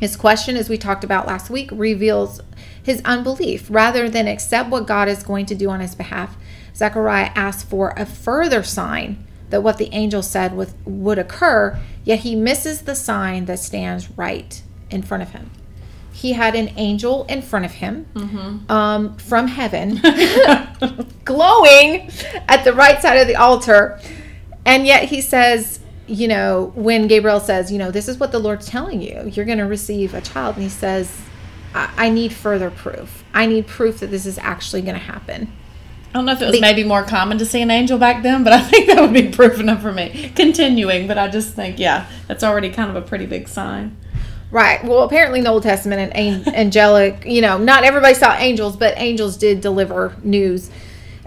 his 0.00 0.16
question, 0.16 0.56
as 0.56 0.68
we 0.68 0.78
talked 0.78 1.02
about 1.02 1.26
last 1.26 1.50
week, 1.50 1.70
reveals 1.72 2.40
his 2.80 3.02
unbelief. 3.04 3.66
Rather 3.68 4.08
than 4.08 4.28
accept 4.28 4.70
what 4.70 4.86
God 4.86 5.08
is 5.08 5.22
going 5.22 5.46
to 5.46 5.54
do 5.54 5.70
on 5.70 5.80
his 5.80 5.94
behalf, 5.94 6.36
Zechariah 6.74 7.32
asks 7.34 7.64
for 7.64 7.92
a 7.96 8.06
further 8.06 8.62
sign 8.62 9.24
that 9.50 9.62
what 9.62 9.78
the 9.78 9.92
angel 9.92 10.22
said 10.22 10.56
with, 10.56 10.74
would 10.84 11.18
occur, 11.18 11.80
yet 12.04 12.20
he 12.20 12.36
misses 12.36 12.82
the 12.82 12.94
sign 12.94 13.46
that 13.46 13.58
stands 13.58 14.10
right 14.10 14.62
in 14.90 15.02
front 15.02 15.22
of 15.22 15.30
him. 15.30 15.50
He 16.18 16.32
had 16.32 16.56
an 16.56 16.72
angel 16.76 17.24
in 17.26 17.42
front 17.42 17.64
of 17.64 17.70
him 17.70 18.04
um, 18.68 19.16
from 19.18 19.46
heaven, 19.46 20.00
glowing 21.24 22.10
at 22.48 22.64
the 22.64 22.72
right 22.72 23.00
side 23.00 23.18
of 23.18 23.28
the 23.28 23.36
altar. 23.36 24.00
And 24.66 24.84
yet 24.84 25.04
he 25.04 25.20
says, 25.20 25.78
you 26.08 26.26
know, 26.26 26.72
when 26.74 27.06
Gabriel 27.06 27.38
says, 27.38 27.70
you 27.70 27.78
know, 27.78 27.92
this 27.92 28.08
is 28.08 28.18
what 28.18 28.32
the 28.32 28.40
Lord's 28.40 28.66
telling 28.66 29.00
you, 29.00 29.30
you're 29.32 29.44
going 29.44 29.58
to 29.58 29.66
receive 29.66 30.12
a 30.12 30.20
child. 30.20 30.56
And 30.56 30.64
he 30.64 30.68
says, 30.68 31.16
I, 31.72 31.88
I 31.96 32.10
need 32.10 32.32
further 32.32 32.70
proof. 32.72 33.22
I 33.32 33.46
need 33.46 33.68
proof 33.68 34.00
that 34.00 34.10
this 34.10 34.26
is 34.26 34.38
actually 34.38 34.82
going 34.82 34.96
to 34.96 35.00
happen. 35.00 35.52
I 36.08 36.12
don't 36.14 36.24
know 36.24 36.32
if 36.32 36.42
it 36.42 36.46
was 36.46 36.60
maybe 36.60 36.82
more 36.82 37.04
common 37.04 37.38
to 37.38 37.46
see 37.46 37.62
an 37.62 37.70
angel 37.70 37.96
back 37.96 38.24
then, 38.24 38.42
but 38.42 38.52
I 38.52 38.60
think 38.60 38.88
that 38.88 39.00
would 39.00 39.12
be 39.12 39.28
proof 39.30 39.60
enough 39.60 39.82
for 39.82 39.92
me. 39.92 40.32
Continuing, 40.34 41.06
but 41.06 41.16
I 41.16 41.28
just 41.28 41.54
think, 41.54 41.78
yeah, 41.78 42.08
that's 42.26 42.42
already 42.42 42.70
kind 42.70 42.90
of 42.90 42.96
a 42.96 43.02
pretty 43.06 43.26
big 43.26 43.46
sign. 43.46 43.96
Right. 44.50 44.82
Well, 44.82 45.02
apparently 45.02 45.40
in 45.40 45.44
the 45.44 45.50
Old 45.50 45.62
Testament 45.62 46.12
and 46.14 46.46
an- 46.46 46.54
angelic, 46.54 47.24
you 47.26 47.42
know, 47.42 47.58
not 47.58 47.84
everybody 47.84 48.14
saw 48.14 48.34
angels, 48.34 48.76
but 48.76 48.94
angels 48.96 49.36
did 49.36 49.60
deliver 49.60 50.16
news 50.22 50.70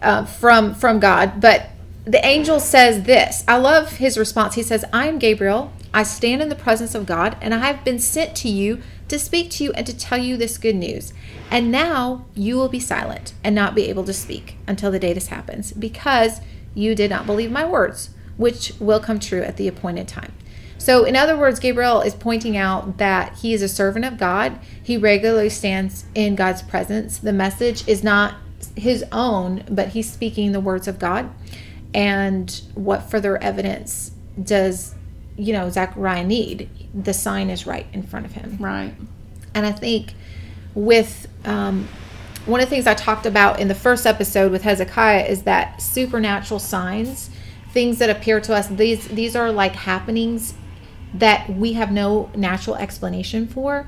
uh, 0.01 0.25
from 0.25 0.74
from 0.74 1.00
God. 1.00 1.40
But 1.40 1.70
the 2.04 2.25
angel 2.25 2.60
says 2.60 3.04
this. 3.04 3.44
I 3.48 3.58
love 3.58 3.98
his 3.98 4.18
response. 4.18 4.56
He 4.56 4.63
says, 4.63 4.84
"I 4.92 5.08
am 5.08 5.20
Gabriel. 5.20 5.72
I 5.94 6.01
stand 6.01 6.42
in 6.42 6.50
the 6.50 6.56
presence 6.56 6.96
of 6.96 7.06
God, 7.06 7.38
and 7.42 7.54
I 7.54 7.60
have 7.60 7.84
been 7.84 8.00
sent 8.00 8.36
to 8.38 8.50
you 8.50 8.82
to 9.08 9.20
speak 9.20 9.51
to 9.51 9.63
you 9.66 9.72
and 9.74 9.86
to 9.86 9.96
tell 9.96 10.18
you 10.18 10.36
this 10.36 10.58
good 10.58 10.75
news. 10.75 11.13
And 11.51 11.72
now 11.72 12.25
you 12.34 12.56
will 12.56 12.70
be 12.70 12.80
silent 12.80 13.34
and 13.44 13.54
not 13.54 13.75
be 13.75 13.90
able 13.90 14.06
to 14.06 14.13
speak 14.13 14.56
until 14.66 14.90
the 14.90 15.00
day 15.00 15.13
this 15.13 15.28
happens, 15.28 15.74
because 15.74 16.42
you 16.74 16.96
did 16.96 17.10
not 17.12 17.25
believe 17.28 17.51
my 17.51 17.66
words, 17.66 18.12
which 18.38 18.74
will 18.80 19.01
come 19.01 19.20
true 19.20 19.44
at 19.44 19.58
the 19.58 19.68
appointed 19.68 20.08
time." 20.08 20.34
So, 20.81 21.03
in 21.03 21.15
other 21.15 21.38
words, 21.38 21.59
Gabriel 21.59 22.01
is 22.01 22.15
pointing 22.15 22.57
out 22.57 22.97
that 22.97 23.38
he 23.38 23.53
is 23.53 23.61
a 23.61 23.69
servant 23.69 24.03
of 24.03 24.17
God. 24.17 24.57
He 24.81 24.97
regularly 24.97 25.50
stands 25.50 26.05
in 26.15 26.35
God's 26.35 26.63
presence. 26.63 27.19
The 27.19 27.31
message 27.31 27.88
is 27.88 28.03
not 28.03 28.35
his 28.75 29.05
own, 29.11 29.63
but 29.69 29.89
he's 29.89 30.11
speaking 30.11 30.53
the 30.53 30.59
words 30.59 30.88
of 30.88 30.97
God. 30.97 31.29
And 31.93 32.61
what 32.73 33.11
further 33.11 33.38
evidence 33.38 34.11
does 34.41 34.95
you 35.38 35.53
know, 35.53 35.69
Zachariah 35.69 36.23
need. 36.23 36.69
The 36.93 37.13
sign 37.13 37.50
is 37.51 37.67
right 37.67 37.85
in 37.93 38.03
front 38.03 38.25
of 38.25 38.33
him. 38.33 38.57
Right. 38.59 38.93
And 39.53 39.65
I 39.65 39.71
think 39.71 40.13
with 40.73 41.27
um, 41.45 41.88
one 42.45 42.59
of 42.59 42.67
the 42.67 42.69
things 42.69 42.88
I 42.88 42.93
talked 42.95 43.25
about 43.25 43.59
in 43.59 43.67
the 43.67 43.75
first 43.75 44.07
episode 44.07 44.51
with 44.51 44.63
Hezekiah 44.63 45.25
is 45.25 45.43
that 45.43 45.81
supernatural 45.81 46.59
signs, 46.59 47.29
things 47.71 48.00
that 48.00 48.09
appear 48.09 48.41
to 48.41 48.55
us, 48.55 48.67
these 48.67 49.07
these 49.09 49.35
are 49.35 49.51
like 49.51 49.73
happenings 49.73 50.53
that 51.13 51.50
we 51.50 51.74
have 51.74 51.91
no 51.91 52.30
natural 52.36 52.75
explanation 52.75 53.48
for. 53.48 53.88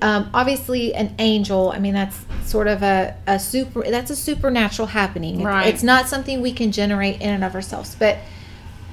Um, 0.00 0.30
obviously, 0.34 0.94
an 0.94 1.14
angel. 1.18 1.70
I 1.70 1.78
mean, 1.78 1.94
that's 1.94 2.24
sort 2.44 2.66
of 2.66 2.82
a, 2.82 3.16
a 3.26 3.38
super. 3.38 3.82
That's 3.82 4.10
a 4.10 4.16
supernatural 4.16 4.88
happening. 4.88 5.42
Right. 5.42 5.72
It's 5.72 5.82
not 5.82 6.08
something 6.08 6.40
we 6.40 6.52
can 6.52 6.72
generate 6.72 7.20
in 7.20 7.30
and 7.30 7.44
of 7.44 7.54
ourselves. 7.54 7.94
But 7.94 8.18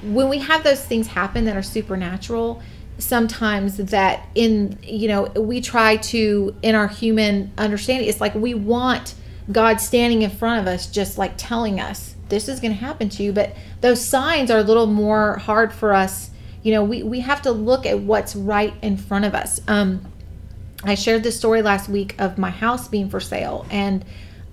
when 0.02 0.28
we 0.28 0.38
have 0.38 0.62
those 0.62 0.84
things 0.84 1.08
happen 1.08 1.44
that 1.46 1.56
are 1.56 1.62
supernatural, 1.62 2.62
sometimes 2.98 3.76
that 3.76 4.28
in 4.34 4.78
you 4.82 5.08
know 5.08 5.24
we 5.34 5.60
try 5.60 5.96
to 5.96 6.54
in 6.62 6.74
our 6.74 6.88
human 6.88 7.50
understanding, 7.58 8.08
it's 8.08 8.20
like 8.20 8.34
we 8.34 8.54
want 8.54 9.14
God 9.50 9.80
standing 9.80 10.22
in 10.22 10.30
front 10.30 10.60
of 10.60 10.72
us, 10.72 10.86
just 10.86 11.18
like 11.18 11.32
telling 11.36 11.80
us 11.80 12.14
this 12.28 12.48
is 12.48 12.60
going 12.60 12.72
to 12.72 12.78
happen 12.78 13.08
to 13.10 13.22
you. 13.22 13.32
But 13.32 13.54
those 13.80 14.04
signs 14.04 14.50
are 14.50 14.58
a 14.58 14.62
little 14.62 14.86
more 14.86 15.38
hard 15.38 15.72
for 15.72 15.92
us. 15.92 16.30
You 16.62 16.72
know, 16.72 16.84
we 16.84 17.02
we 17.02 17.20
have 17.20 17.42
to 17.42 17.52
look 17.52 17.86
at 17.86 17.98
what's 18.00 18.36
right 18.36 18.74
in 18.82 18.96
front 18.96 19.24
of 19.24 19.34
us. 19.34 19.60
Um, 19.66 20.04
I 20.84 20.94
shared 20.94 21.22
this 21.22 21.36
story 21.36 21.62
last 21.62 21.88
week 21.88 22.14
of 22.18 22.38
my 22.38 22.50
house 22.50 22.88
being 22.88 23.08
for 23.08 23.20
sale, 23.20 23.66
and 23.70 24.04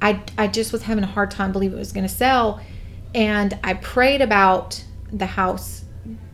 I 0.02 0.22
I 0.38 0.48
just 0.48 0.72
was 0.72 0.84
having 0.84 1.04
a 1.04 1.08
hard 1.08 1.32
time 1.32 1.52
believing 1.52 1.78
it 1.78 1.80
was 1.80 1.92
going 1.92 2.08
to 2.08 2.14
sell, 2.14 2.62
and 3.14 3.58
I 3.64 3.74
prayed 3.74 4.22
about 4.22 4.84
the 5.12 5.26
house 5.26 5.84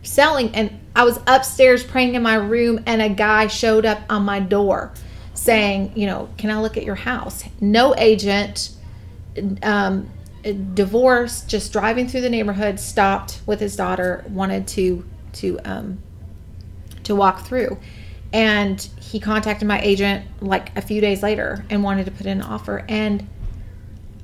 selling, 0.02 0.54
and 0.54 0.78
I 0.94 1.04
was 1.04 1.18
upstairs 1.26 1.82
praying 1.82 2.14
in 2.14 2.22
my 2.22 2.36
room, 2.36 2.80
and 2.86 3.02
a 3.02 3.08
guy 3.08 3.48
showed 3.48 3.84
up 3.84 4.00
on 4.08 4.22
my 4.24 4.40
door, 4.40 4.92
saying, 5.34 5.92
you 5.96 6.06
know, 6.06 6.28
can 6.38 6.50
I 6.50 6.60
look 6.60 6.76
at 6.76 6.84
your 6.84 6.94
house? 6.94 7.44
No 7.60 7.94
agent, 7.96 8.70
um, 9.62 10.08
divorced, 10.74 11.48
just 11.48 11.72
driving 11.72 12.06
through 12.06 12.20
the 12.20 12.30
neighborhood, 12.30 12.78
stopped 12.78 13.40
with 13.46 13.58
his 13.60 13.74
daughter, 13.74 14.24
wanted 14.28 14.68
to 14.68 15.04
to 15.34 15.58
um, 15.64 15.98
to 17.04 17.14
walk 17.14 17.46
through. 17.46 17.78
And 18.32 18.80
he 19.00 19.20
contacted 19.20 19.68
my 19.68 19.80
agent 19.80 20.26
like 20.40 20.76
a 20.76 20.82
few 20.82 21.00
days 21.00 21.22
later 21.22 21.64
and 21.70 21.84
wanted 21.84 22.06
to 22.06 22.10
put 22.10 22.26
in 22.26 22.40
an 22.40 22.42
offer. 22.42 22.84
And 22.88 23.28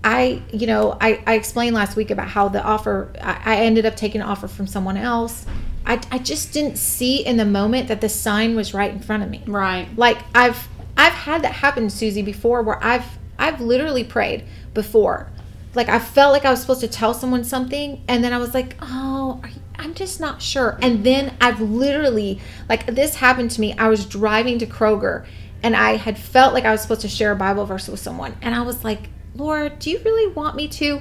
i 0.02 0.42
you 0.50 0.66
know 0.66 0.96
i, 1.00 1.22
I 1.26 1.34
explained 1.34 1.76
last 1.76 1.94
week 1.94 2.10
about 2.10 2.26
how 2.26 2.48
the 2.48 2.62
offer 2.62 3.12
I, 3.20 3.42
I 3.44 3.56
ended 3.56 3.84
up 3.84 3.96
taking 3.96 4.22
an 4.22 4.26
offer 4.26 4.48
from 4.48 4.66
someone 4.66 4.96
else. 4.96 5.44
I, 5.84 6.00
I 6.10 6.18
just 6.18 6.52
didn't 6.52 6.76
see 6.76 7.24
in 7.24 7.36
the 7.36 7.44
moment 7.44 7.88
that 7.88 8.00
the 8.00 8.08
sign 8.08 8.56
was 8.56 8.72
right 8.72 8.90
in 8.90 9.00
front 9.00 9.22
of 9.22 9.30
me. 9.30 9.42
Right. 9.46 9.88
like 9.96 10.18
i've 10.34 10.68
i've 10.96 11.12
had 11.12 11.42
that 11.42 11.52
happen 11.52 11.90
suzy 11.90 12.22
before 12.22 12.62
where 12.62 12.82
i've 12.82 13.18
i've 13.38 13.60
literally 13.60 14.04
prayed 14.04 14.44
before. 14.72 15.28
Like 15.74 15.88
i 15.88 15.98
felt 15.98 16.32
like 16.32 16.44
i 16.44 16.50
was 16.50 16.60
supposed 16.60 16.80
to 16.80 16.88
tell 16.88 17.12
someone 17.14 17.44
something 17.44 18.02
and 18.08 18.24
then 18.24 18.32
i 18.32 18.38
was 18.38 18.54
like 18.54 18.76
oh 18.80 19.40
are 19.42 19.48
you, 19.48 19.60
i'm 19.80 19.94
just 19.94 20.20
not 20.20 20.40
sure. 20.42 20.78
And 20.82 21.04
then 21.04 21.34
i've 21.40 21.60
literally 21.60 22.40
like 22.68 22.86
this 22.86 23.16
happened 23.16 23.50
to 23.52 23.60
me. 23.60 23.72
I 23.76 23.88
was 23.88 24.06
driving 24.06 24.58
to 24.58 24.66
kroger 24.66 25.26
and 25.62 25.74
i 25.76 25.96
had 25.96 26.16
felt 26.18 26.54
like 26.54 26.64
i 26.64 26.70
was 26.70 26.80
supposed 26.82 27.00
to 27.02 27.08
share 27.08 27.32
a 27.32 27.36
bible 27.36 27.64
verse 27.66 27.88
with 27.88 28.00
someone. 28.00 28.36
And 28.42 28.54
i 28.54 28.62
was 28.62 28.84
like 28.84 29.08
lord 29.34 29.78
do 29.78 29.90
you 29.90 29.98
really 30.04 30.32
want 30.32 30.56
me 30.56 30.68
to? 30.68 31.00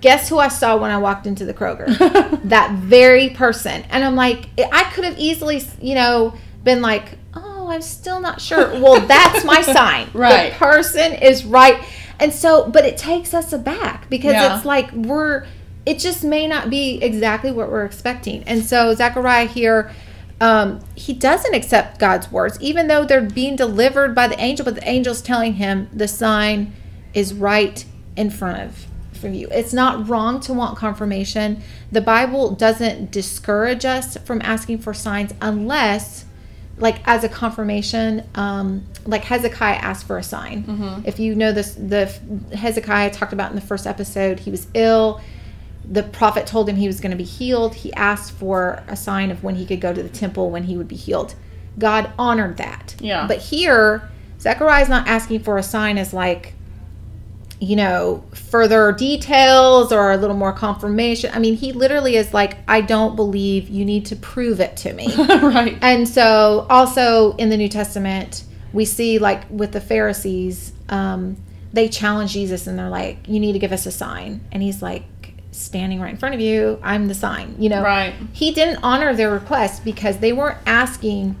Guess 0.00 0.28
who 0.28 0.38
i 0.38 0.48
saw 0.48 0.76
when 0.76 0.90
i 0.90 0.98
walked 0.98 1.26
into 1.26 1.44
the 1.44 1.54
kroger? 1.54 1.86
That 2.50 2.72
very 2.78 3.30
person. 3.30 3.82
And 3.90 4.04
i'm 4.04 4.16
like 4.16 4.48
i 4.58 4.84
could 4.92 5.04
have 5.04 5.18
easily 5.18 5.62
you 5.80 5.94
know 5.94 6.34
been 6.62 6.82
like 6.82 7.16
oh 7.34 7.68
i'm 7.70 7.82
still 7.82 8.20
not 8.20 8.40
sure. 8.40 8.68
Well 8.80 9.00
that's 9.06 9.44
my 9.44 9.62
sign. 9.76 10.08
Right. 10.12 10.52
the 10.52 10.58
person 10.58 11.12
is 11.14 11.44
right. 11.44 11.82
And 12.18 12.32
so 12.32 12.68
but 12.68 12.84
it 12.84 12.98
takes 12.98 13.32
us 13.32 13.52
aback 13.54 14.10
because 14.10 14.32
Yeah. 14.34 14.56
it's 14.56 14.66
like 14.66 14.92
we're 14.92 15.46
it 15.86 15.98
just 15.98 16.24
may 16.24 16.46
not 16.46 16.70
be 16.70 17.02
exactly 17.02 17.50
what 17.50 17.70
we're 17.70 17.84
expecting. 17.84 18.42
And 18.44 18.64
so 18.64 18.94
zechariah 18.94 19.46
here 19.46 19.90
um, 20.40 20.80
he 20.94 21.12
doesn't 21.12 21.54
accept 21.54 21.98
god's 21.98 22.32
words 22.32 22.58
even 22.62 22.88
though 22.88 23.04
they're 23.04 23.20
being 23.20 23.56
delivered 23.56 24.14
by 24.14 24.26
the 24.26 24.40
angel 24.40 24.64
but 24.64 24.74
the 24.74 24.84
angel's 24.84 25.20
telling 25.20 25.54
him 25.54 25.88
the 25.92 26.08
sign 26.08 26.72
is 27.12 27.34
right 27.34 27.84
in 28.16 28.30
front 28.30 28.60
of 28.62 28.86
from 29.20 29.34
you. 29.34 29.48
It's 29.50 29.74
not 29.74 30.08
wrong 30.08 30.40
to 30.40 30.54
want 30.54 30.78
confirmation. 30.78 31.62
The 31.92 32.00
bible 32.00 32.52
doesn't 32.52 33.10
discourage 33.10 33.84
us 33.84 34.16
from 34.18 34.40
asking 34.42 34.78
for 34.78 34.94
signs 34.94 35.34
unless 35.42 36.24
like 36.78 37.06
as 37.06 37.22
a 37.24 37.28
confirmation 37.28 38.26
um 38.34 38.82
like 39.04 39.22
hezekiah 39.24 39.76
asked 39.76 40.06
for 40.06 40.16
a 40.16 40.22
sign. 40.22 40.64
If 41.04 41.18
you 41.20 41.34
know 41.34 41.52
this 41.52 41.74
the 41.74 42.06
hezekiah 42.56 43.10
talked 43.10 43.34
about 43.34 43.50
in 43.50 43.56
the 43.56 43.62
first 43.62 43.86
episode 43.86 44.40
he 44.40 44.50
was 44.50 44.66
ill 44.72 45.20
the 45.90 46.02
prophet 46.04 46.46
told 46.46 46.68
him 46.68 46.76
he 46.76 46.86
was 46.86 47.00
going 47.00 47.10
to 47.10 47.16
be 47.16 47.24
healed 47.24 47.74
he 47.74 47.92
asked 47.94 48.32
for 48.32 48.82
a 48.88 48.96
sign 48.96 49.30
of 49.30 49.42
when 49.42 49.56
he 49.56 49.66
could 49.66 49.80
go 49.80 49.92
to 49.92 50.02
the 50.02 50.08
temple 50.08 50.50
when 50.50 50.62
he 50.64 50.76
would 50.76 50.88
be 50.88 50.96
healed 50.96 51.34
god 51.78 52.10
honored 52.18 52.56
that 52.58 52.94
Yeah. 53.00 53.26
but 53.26 53.38
here 53.38 54.08
zechariah 54.40 54.82
is 54.82 54.88
not 54.88 55.08
asking 55.08 55.40
for 55.40 55.58
a 55.58 55.62
sign 55.62 55.98
as 55.98 56.12
like 56.14 56.54
you 57.62 57.76
know, 57.76 58.24
further 58.32 58.90
details 58.90 59.92
or 59.92 60.12
a 60.12 60.16
little 60.16 60.34
more 60.34 60.50
confirmation. 60.52 61.30
I 61.34 61.38
mean, 61.38 61.56
he 61.56 61.72
literally 61.72 62.16
is 62.16 62.32
like, 62.32 62.56
I 62.66 62.80
don't 62.80 63.16
believe 63.16 63.68
you 63.68 63.84
need 63.84 64.06
to 64.06 64.16
prove 64.16 64.60
it 64.60 64.78
to 64.78 64.94
me. 64.94 65.14
right. 65.18 65.76
and 65.82 66.08
so, 66.08 66.66
also 66.70 67.36
in 67.36 67.50
the 67.50 67.58
New 67.58 67.68
Testament, 67.68 68.44
we 68.72 68.86
see 68.86 69.18
like 69.18 69.42
with 69.50 69.72
the 69.72 69.80
Pharisees, 69.82 70.72
um, 70.88 71.36
they 71.74 71.86
challenge 71.86 72.32
Jesus 72.32 72.66
and 72.66 72.78
they're 72.78 72.88
like, 72.88 73.28
You 73.28 73.38
need 73.38 73.52
to 73.52 73.58
give 73.58 73.72
us 73.72 73.84
a 73.84 73.92
sign. 73.92 74.40
And 74.52 74.62
he's 74.62 74.80
like, 74.80 75.04
Standing 75.60 76.00
right 76.00 76.10
in 76.10 76.16
front 76.16 76.34
of 76.34 76.40
you, 76.40 76.78
I'm 76.82 77.06
the 77.08 77.14
sign, 77.14 77.54
you 77.58 77.68
know? 77.68 77.82
Right. 77.82 78.14
He 78.32 78.52
didn't 78.52 78.78
honor 78.82 79.14
their 79.14 79.30
request 79.30 79.84
because 79.84 80.18
they 80.18 80.32
weren't 80.32 80.58
asking 80.66 81.36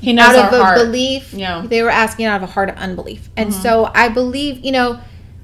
He 0.00 0.12
knows 0.12 0.34
out 0.36 0.48
of 0.48 0.54
our 0.54 0.60
a 0.60 0.64
heart. 0.64 0.78
belief. 0.78 1.32
Yeah. 1.32 1.58
Mm-hmm. 1.58 1.68
They 1.68 1.82
were 1.82 1.90
asking 1.90 2.26
out 2.26 2.42
of 2.42 2.48
a 2.48 2.52
heart 2.52 2.68
of 2.68 2.76
unbelief. 2.76 3.28
And 3.36 3.54
so 3.54 3.90
I 3.94 4.08
believe, 4.08 4.64
you 4.64 4.72
know, 4.72 4.98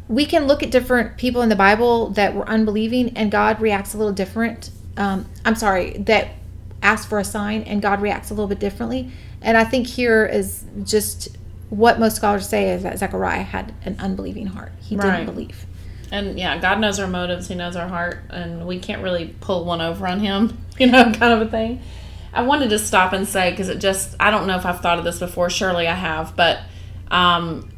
we 0.09 0.27
can 0.27 0.47
look 0.47 0.63
at 0.63 0.71
different 0.71 1.17
people 1.17 1.41
in 1.43 1.49
the 1.49 1.57
Bible 1.57 2.09
that 2.11 2.35
were 2.35 2.49
unbelieving 2.49 3.17
and 3.17 3.31
God 3.31 3.61
reacts 3.61 3.95
a 3.95 3.99
little 3.99 4.13
different. 4.13 4.71
Um, 4.97 5.27
I'm 5.45 5.55
sorry, 5.55 5.93
that 5.99 6.29
asked 6.83 7.09
for 7.09 7.19
a 7.21 7.25
sign 7.25 7.63
and 7.63 7.81
God 7.81 8.03
reacts 8.03 8.31
a 8.31 8.35
little 8.35 8.49
bit 8.49 8.59
differently. 8.59 9.11
And 9.41 9.57
I 9.57 9.65
think 9.65 9.87
here 9.87 10.27
is 10.27 10.65
just 10.85 11.29
what 11.71 12.01
most 12.01 12.17
scholars 12.17 12.49
say 12.49 12.71
is 12.71 12.83
that 12.83 12.99
Zechariah 12.99 13.43
had 13.45 13.73
an 13.85 13.97
unbelieving 14.01 14.47
heart. 14.47 14.73
He 14.81 14.97
Right. 14.97 15.19
didn't 15.19 15.27
believe. 15.33 15.65
And 16.13 16.39
yeah, 16.39 16.59
God 16.59 16.81
knows 16.81 16.99
our 16.99 17.07
motives. 17.07 17.49
He 17.49 17.55
knows 17.55 17.77
our 17.77 17.89
heart, 17.89 18.25
and 18.31 18.67
we 18.67 18.79
can't 18.81 19.03
really 19.03 19.35
pull 19.41 19.65
one 19.65 19.81
over 19.81 20.07
on 20.07 20.21
Him, 20.21 20.65
you 20.79 20.87
know, 20.87 21.05
kind 21.05 21.33
of 21.33 21.43
a 21.43 21.51
thing. 21.51 21.81
I 22.33 22.43
wanted 22.43 22.71
to 22.71 22.79
stop 22.79 23.13
and 23.13 23.27
say 23.27 23.51
because 23.51 23.69
it 23.69 23.79
just 23.81 24.15
I 24.21 24.31
don't 24.31 24.47
know 24.47 24.57
if 24.57 24.65
I've 24.65 24.81
thought 24.81 24.99
of 24.99 25.05
this 25.05 25.19
before. 25.19 25.51
Surely 25.51 25.87
I 25.87 25.95
have, 25.95 26.37
but 26.37 26.61
um, 27.11 27.71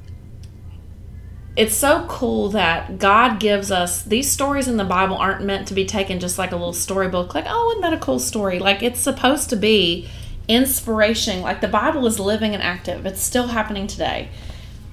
it's 1.57 1.75
so 1.75 2.07
cool 2.09 2.51
that 2.51 2.99
God 2.99 3.39
gives 3.39 3.71
us 3.71 4.03
these 4.03 4.31
stories 4.31 4.69
in 4.69 4.77
the 4.77 4.85
Bible 4.85 5.17
aren't 5.17 5.45
meant 5.45 5.69
to 5.69 5.75
be 5.75 5.85
taken 5.85 6.19
just 6.19 6.39
like 6.39 6.53
a 6.53 6.57
little 6.57 6.73
storybook. 6.73 7.35
Like, 7.35 7.45
oh, 7.47 7.71
isn't 7.73 7.83
that 7.83 7.93
a 7.93 7.99
cool 7.99 8.19
story? 8.19 8.59
Like 8.59 8.83
it's 8.83 9.01
supposed 9.01 9.51
to 9.51 9.57
be 9.57 10.09
inspiration. 10.49 11.43
Like 11.43 11.61
the 11.61 11.69
Bible 11.69 12.07
is 12.07 12.19
living 12.19 12.55
and 12.55 12.62
active. 12.62 13.05
It's 13.05 13.21
still 13.21 13.49
happening 13.49 13.87
today. 13.87 14.31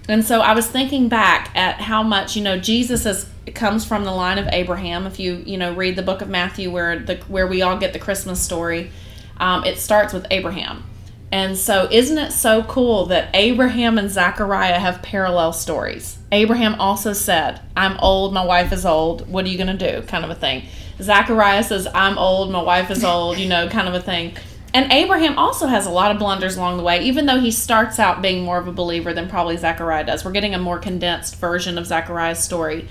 And 0.10 0.25
so 0.25 0.42
I 0.42 0.54
was 0.54 0.68
thinking 0.68 1.08
back 1.08 1.56
at 1.56 1.80
how 1.80 2.01
much 2.01 2.36
you 2.36 2.42
know 2.42 2.58
Jesus 2.58 3.06
is 3.06 3.30
comes 3.54 3.86
from 3.86 4.04
the 4.04 4.12
line 4.12 4.39
of 4.39 4.48
Abraham. 4.51 5.06
If 5.06 5.20
you 5.20 5.44
you 5.46 5.58
know 5.58 5.74
read 5.74 5.96
the 5.96 6.01
book 6.01 6.22
of 6.22 6.30
Matthew, 6.30 6.72
where 6.72 6.98
the 6.98 7.18
where 7.28 7.46
we 7.46 7.62
all 7.62 7.78
get 7.78 7.94
the 7.94 8.00
Christmas 8.00 8.42
story, 8.42 8.92
um, 9.38 9.63
it 9.66 9.78
starts 9.78 10.12
with 10.12 10.25
Abraham. 10.32 10.84
And 11.32 11.56
so, 11.56 11.88
isn't 11.92 12.18
it 12.18 12.32
so 12.32 12.63
cool 12.63 13.06
that 13.08 13.30
Abraham 13.36 14.00
and 14.00 14.10
Zachariah 14.10 14.80
have 14.80 15.04
parallel 15.04 15.54
stories? 15.54 16.18
Abraham 16.32 16.80
also 16.80 17.13
said, 17.13 17.62
I'm 17.78 18.00
old, 18.00 18.34
my 18.34 18.44
wife 18.44 18.72
is 18.72 18.84
old. 18.84 19.30
What 19.30 19.46
are 19.46 19.48
you 19.48 19.58
going 19.58 19.78
to 19.78 19.92
do? 19.92 20.08
Kind 20.08 20.25
of 20.25 20.32
a 20.32 20.36
thing. 20.36 20.63
Zachariah 21.00 21.63
says, 21.63 21.88
I'm 21.94 22.18
old, 22.18 22.51
my 22.51 22.63
wife 22.63 22.89
is 22.89 23.04
old, 23.04 23.38
you 23.38 23.48
know, 23.48 23.70
kind 23.70 23.88
of 23.88 23.94
a 23.94 24.01
thing. 24.01 24.36
And 24.73 24.91
Abraham 24.91 25.38
also 25.38 25.67
has 25.67 25.85
a 25.85 25.89
lot 25.89 26.11
of 26.11 26.19
blunders 26.19 26.55
along 26.55 26.77
the 26.77 26.83
way, 26.83 27.01
even 27.03 27.25
though 27.25 27.39
he 27.39 27.51
starts 27.51 27.97
out 27.97 28.21
being 28.21 28.43
more 28.43 28.59
of 28.59 28.67
a 28.67 28.71
believer 28.71 29.13
than 29.13 29.27
probably 29.27 29.57
Zachariah 29.57 30.05
does. 30.05 30.23
We're 30.23 30.31
getting 30.31 30.53
a 30.53 30.59
more 30.59 30.77
condensed 30.77 31.38
version 31.38 31.77
of 31.77 31.88
Zachariah's 31.88 32.43
story. 32.43 32.88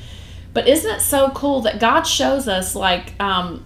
But 0.55 0.67
isn't 0.67 0.91
it 0.91 1.01
so 1.01 1.31
cool 1.31 1.61
that 1.63 1.79
God 1.79 2.03
shows 2.03 2.49
us, 2.49 2.75
like, 2.75 3.13
um, 3.21 3.65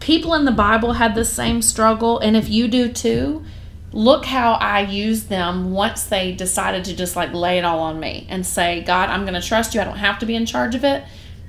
people 0.00 0.34
in 0.34 0.44
the 0.44 0.52
Bible 0.52 0.94
had 0.94 1.14
the 1.14 1.24
same 1.24 1.60
struggle, 1.60 2.18
and 2.18 2.36
if 2.36 2.48
you 2.48 2.66
do 2.66 2.90
too, 2.90 3.44
look 3.92 4.24
how 4.24 4.54
I 4.54 4.80
used 4.80 5.28
them 5.28 5.72
once 5.72 6.04
they 6.04 6.32
decided 6.32 6.84
to 6.86 6.96
just 6.96 7.14
like 7.14 7.32
lay 7.34 7.58
it 7.58 7.64
all 7.64 7.80
on 7.80 8.00
me 8.00 8.26
and 8.30 8.44
say, 8.46 8.82
God, 8.82 9.10
I'm 9.10 9.22
going 9.22 9.40
to 9.40 9.46
trust 9.46 9.74
you. 9.74 9.80
I 9.80 9.84
don't 9.84 9.98
have 9.98 10.18
to 10.20 10.26
be 10.26 10.34
in 10.34 10.46
charge 10.46 10.74
of 10.74 10.84
it. 10.84 11.04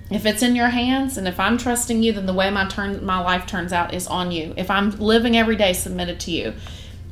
If 0.10 0.26
it's 0.26 0.44
in 0.44 0.56
your 0.56 0.70
hands 0.70 1.18
and 1.18 1.28
if 1.28 1.40
I'm 1.40 1.58
trusting 1.58 2.04
you, 2.04 2.12
then 2.14 2.26
the 2.26 2.34
way 2.34 2.50
my 2.50 2.68
turn 2.68 3.04
my 3.06 3.20
life 3.20 3.46
turns 3.46 3.74
out 3.74 3.94
is 3.94 4.08
on 4.08 4.32
you. 4.32 4.54
If 4.58 4.70
I'm 4.70 4.92
living 4.92 5.36
every 5.38 5.56
day 5.56 5.74
submitted 5.74 6.20
to 6.22 6.32
you. 6.32 6.54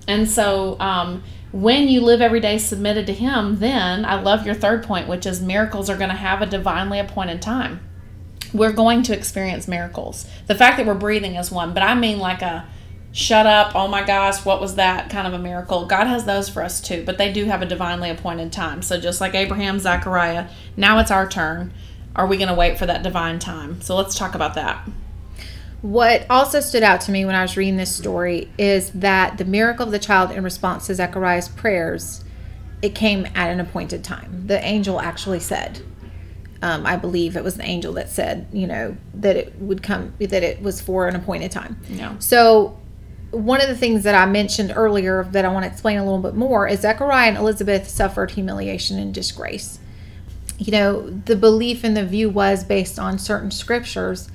And 0.08 0.30
so 0.30 0.80
um, 0.80 1.24
when 1.52 1.88
you 1.88 2.02
live 2.02 2.22
every 2.22 2.40
day 2.40 2.58
submitted 2.58 3.06
to 3.08 3.14
him, 3.14 3.60
then 3.60 4.06
I 4.06 4.22
love 4.22 4.46
your 4.46 4.56
third 4.56 4.84
point, 4.84 5.08
which 5.08 5.26
is 5.26 5.42
miracles 5.42 5.90
are 5.90 5.98
going 5.98 6.10
to 6.10 6.16
have 6.16 6.42
a 6.42 6.46
divinely 6.46 7.00
appointed 7.00 7.42
time. 7.42 7.80
We're 8.54 8.74
going 8.74 9.04
to 9.04 9.16
experience 9.16 9.68
miracles. 9.68 10.28
The 10.48 10.56
fact 10.56 10.78
that 10.78 10.86
we're 10.86 10.94
breathing 10.94 11.36
is 11.36 11.52
one, 11.52 11.74
but 11.74 11.84
I 11.84 11.96
mean 11.96 12.20
like 12.20 12.42
a 12.42 12.68
shut 13.14 13.46
up, 13.46 13.76
oh 13.76 13.88
my 13.88 14.04
gosh, 14.04 14.46
what 14.46 14.62
was 14.62 14.76
that 14.76 15.10
kind 15.10 15.28
of 15.28 15.34
a 15.34 15.40
miracle. 15.40 15.86
God 15.86 16.08
has 16.08 16.26
those 16.26 16.50
for 16.50 16.64
us 16.64 16.80
too, 16.80 17.04
but 17.06 17.18
they 17.18 17.32
do 17.32 17.46
have 17.46 17.62
a 17.62 17.66
divinely 17.66 18.10
appointed 18.10 18.52
time. 18.52 18.82
So 18.82 19.00
just 19.00 19.20
like 19.20 19.36
Abraham, 19.36 19.80
Zechariah, 19.80 20.48
now 20.78 21.00
it's 21.00 21.12
our 21.12 21.28
turn. 21.28 21.74
Are 22.15 22.27
we 22.27 22.38
going 22.38 22.50
to 22.50 22.56
wait 22.56 22.77
for 22.77 22.86
that 22.86 23.03
divine 23.03 23.39
time? 23.39 23.82
So 23.82 23.96
let's 23.96 24.18
talk 24.18 24.36
about 24.36 24.56
that. 24.56 24.88
What 25.82 26.25
also 26.30 26.60
stood 26.60 26.84
out 26.84 27.01
to 27.01 27.12
me 27.12 27.25
when 27.25 27.34
I 27.34 27.41
was 27.41 27.58
reading 27.58 27.77
this 27.77 27.96
story 27.96 28.51
is 28.58 28.91
that 28.91 29.38
the 29.38 29.46
miracle 29.46 29.86
of 29.86 29.91
the 29.91 30.00
child 30.00 30.32
in 30.32 30.44
response 30.44 30.88
to 30.88 30.96
Zechariah's 30.96 31.50
prayers, 31.50 32.24
it 32.82 32.94
came 32.94 33.25
at 33.34 33.50
an 33.50 33.60
appointed 33.60 34.03
time. 34.03 34.46
The 34.46 34.63
angel 34.63 35.00
actually 35.00 35.39
said, 35.39 35.82
um, 36.62 36.86
I 36.86 36.98
believe 36.98 37.36
it 37.36 37.44
was 37.44 37.56
the 37.56 37.63
angel 37.63 37.94
that 37.94 38.10
said, 38.10 38.48
you 38.53 38.68
know, 38.68 38.96
that 39.15 39.36
it 39.36 39.56
would 39.60 39.82
come, 39.82 40.13
that 40.20 40.44
it 40.44 40.62
was 40.62 40.80
for 40.80 41.08
an 41.08 41.15
appointed 41.15 41.51
time. 41.51 41.80
Yeah. 41.89 42.18
So 42.20 42.77
one 43.32 43.62
of 43.62 43.68
the 43.68 43.75
things 43.75 44.03
that 44.03 44.13
I 44.13 44.25
mentioned 44.27 44.74
earlier 44.75 45.24
that 45.32 45.46
I 45.46 45.48
want 45.48 45.65
to 45.65 45.72
explain 45.72 45.98
a 45.98 46.03
little 46.03 46.20
bit 46.20 46.36
more 46.36 46.68
is 46.68 46.82
Zechariah 46.82 47.30
and 47.30 47.38
Elizabeth 47.38 47.88
suffered 47.88 48.32
humiliation 48.32 49.00
and 49.00 49.13
disgrace. 49.13 49.80
You 50.62 50.72
know, 50.72 51.10
the 51.10 51.36
belief 51.36 51.84
and 51.84 51.98
the 51.98 52.06
view 52.06 52.30
was 52.30 52.63
based 52.63 53.00
on 53.00 53.18
certain 53.18 53.50
scriptures 53.50 54.30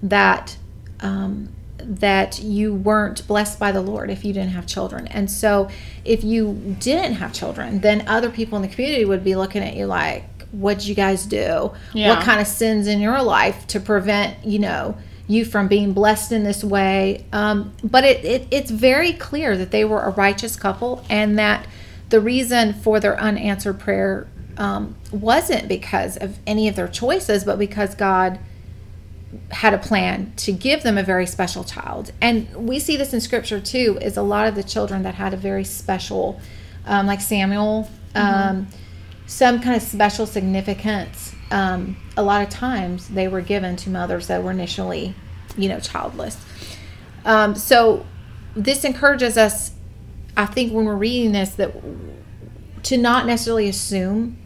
that 0.00 0.56
um, 1.00 1.48
that 1.78 2.40
you 2.40 2.72
weren't 2.72 3.26
blessed 3.26 3.58
by 3.58 3.72
the 3.72 3.80
Lord 3.80 4.08
if 4.08 4.24
you 4.24 4.32
didn't 4.32 4.50
have 4.50 4.66
children. 4.66 5.08
And 5.08 5.28
so, 5.28 5.68
if 6.04 6.22
you 6.22 6.76
didn't 6.78 7.14
have 7.14 7.32
children, 7.32 7.80
then 7.80 8.06
other 8.06 8.30
people 8.30 8.54
in 8.54 8.62
the 8.62 8.68
community 8.68 9.04
would 9.04 9.24
be 9.24 9.34
looking 9.34 9.64
at 9.64 9.74
you 9.74 9.86
like, 9.86 10.44
"What'd 10.52 10.86
you 10.86 10.94
guys 10.94 11.26
do? 11.26 11.72
Yeah. 11.92 12.10
What 12.10 12.22
kind 12.22 12.40
of 12.40 12.46
sins 12.46 12.86
in 12.86 13.00
your 13.00 13.20
life 13.20 13.66
to 13.68 13.80
prevent, 13.80 14.44
you 14.44 14.60
know?" 14.60 14.96
you 15.28 15.44
from 15.44 15.66
being 15.66 15.92
blessed 15.92 16.30
in 16.30 16.44
this 16.44 16.62
way. 16.62 17.26
Um, 17.32 17.72
but 17.82 18.04
it, 18.04 18.24
it, 18.24 18.46
it's 18.52 18.70
very 18.70 19.12
clear 19.12 19.56
that 19.56 19.72
they 19.72 19.84
were 19.84 20.02
a 20.02 20.10
righteous 20.10 20.54
couple 20.54 21.04
and 21.10 21.36
that 21.36 21.66
the 22.10 22.20
reason 22.20 22.72
for 22.72 23.00
their 23.00 23.18
unanswered 23.18 23.80
prayer 23.80 24.28
um, 24.56 24.96
wasn't 25.12 25.68
because 25.68 26.16
of 26.16 26.38
any 26.46 26.68
of 26.68 26.76
their 26.76 26.88
choices, 26.88 27.44
but 27.44 27.58
because 27.58 27.94
God 27.94 28.38
had 29.50 29.74
a 29.74 29.78
plan 29.78 30.32
to 30.36 30.52
give 30.52 30.82
them 30.82 30.96
a 30.96 31.02
very 31.02 31.26
special 31.26 31.64
child. 31.64 32.12
And 32.20 32.54
we 32.54 32.78
see 32.78 32.96
this 32.96 33.12
in 33.12 33.20
scripture 33.20 33.60
too, 33.60 33.98
is 34.00 34.16
a 34.16 34.22
lot 34.22 34.46
of 34.46 34.54
the 34.54 34.62
children 34.62 35.02
that 35.02 35.14
had 35.14 35.34
a 35.34 35.36
very 35.36 35.64
special, 35.64 36.40
um, 36.86 37.06
like 37.06 37.20
Samuel, 37.20 37.88
um, 38.14 38.66
some 39.26 39.60
kind 39.60 39.76
of 39.76 39.82
special 39.82 40.26
significance. 40.26 41.34
Um, 41.50 41.96
a 42.16 42.22
lot 42.22 42.42
of 42.42 42.48
times 42.48 43.08
they 43.08 43.28
were 43.28 43.40
given 43.40 43.76
to 43.76 43.90
mothers 43.90 44.28
that 44.28 44.42
were 44.42 44.52
initially, 44.52 45.14
you 45.56 45.68
know, 45.68 45.80
childless. 45.80 46.42
Um, 47.24 47.54
so 47.54 48.06
this 48.54 48.84
encourages 48.84 49.36
us, 49.36 49.72
I 50.36 50.46
think, 50.46 50.72
when 50.72 50.86
we're 50.86 50.96
reading 50.96 51.32
this, 51.32 51.50
that 51.56 51.74
to 52.84 52.96
not 52.96 53.26
necessarily 53.26 53.68
assume 53.68 54.38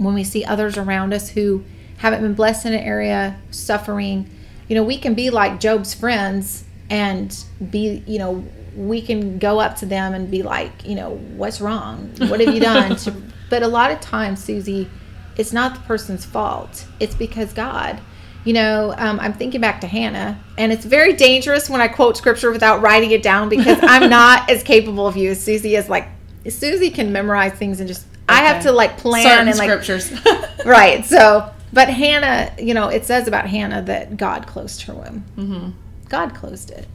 when 0.00 0.14
we 0.14 0.24
see 0.24 0.44
others 0.44 0.78
around 0.78 1.12
us 1.12 1.30
who 1.30 1.62
haven't 1.98 2.22
been 2.22 2.34
blessed 2.34 2.66
in 2.66 2.72
an 2.72 2.80
area 2.80 3.38
suffering 3.50 4.28
you 4.68 4.74
know 4.74 4.82
we 4.82 4.96
can 4.96 5.14
be 5.14 5.30
like 5.30 5.60
job's 5.60 5.92
friends 5.92 6.64
and 6.88 7.44
be 7.70 8.02
you 8.06 8.18
know 8.18 8.44
we 8.74 9.02
can 9.02 9.38
go 9.38 9.60
up 9.60 9.76
to 9.76 9.84
them 9.84 10.14
and 10.14 10.30
be 10.30 10.42
like 10.42 10.72
you 10.86 10.94
know 10.94 11.16
what's 11.36 11.60
wrong? 11.60 12.10
What 12.18 12.40
have 12.40 12.54
you 12.54 12.60
done? 12.60 12.96
To, 12.96 13.14
but 13.50 13.62
a 13.62 13.68
lot 13.68 13.90
of 13.90 14.00
times 14.00 14.42
suzy 14.42 14.88
it's 15.36 15.52
not 15.52 15.74
the 15.74 15.80
person's 15.80 16.24
fault. 16.24 16.86
It's 16.98 17.14
because 17.14 17.52
god 17.52 18.00
you 18.42 18.54
know 18.54 18.94
um, 18.96 19.20
i'm 19.20 19.34
thinking 19.34 19.60
back 19.60 19.82
to 19.82 19.86
hannah 19.86 20.42
and 20.56 20.72
it's 20.72 20.86
very 20.86 21.12
dangerous 21.12 21.68
when 21.68 21.82
i 21.82 21.86
quote 21.86 22.16
scripture 22.16 22.50
without 22.50 22.80
writing 22.80 23.10
it 23.10 23.22
down 23.22 23.50
because 23.50 23.78
i'm 23.82 24.08
not 24.20 24.48
as 24.48 24.62
capable 24.62 25.06
of 25.06 25.14
you 25.14 25.30
as 25.32 25.44
suzy 25.44 25.76
is. 25.76 25.90
Like 25.90 26.08
suzy 26.48 26.90
can 26.90 27.12
memorize 27.12 27.52
things 27.52 27.80
and 27.80 27.88
just 27.88 28.06
i 28.30 28.40
have 28.42 28.62
to 28.62 28.72
like 28.72 28.96
plan 28.98 29.24
Certain 29.24 29.48
and 29.48 29.58
like 29.58 29.68
scriptures. 29.68 30.12
right 30.64 31.04
so 31.04 31.52
but 31.72 31.88
hannah 31.88 32.52
you 32.58 32.74
know 32.74 32.88
it 32.88 33.04
says 33.04 33.28
about 33.28 33.46
hannah 33.46 33.82
that 33.82 34.16
god 34.16 34.46
closed 34.46 34.82
her 34.82 34.94
womb. 34.94 35.24
Mm-hmm. 35.36 35.70
god 36.08 36.34
closed 36.34 36.70
it. 36.70 36.86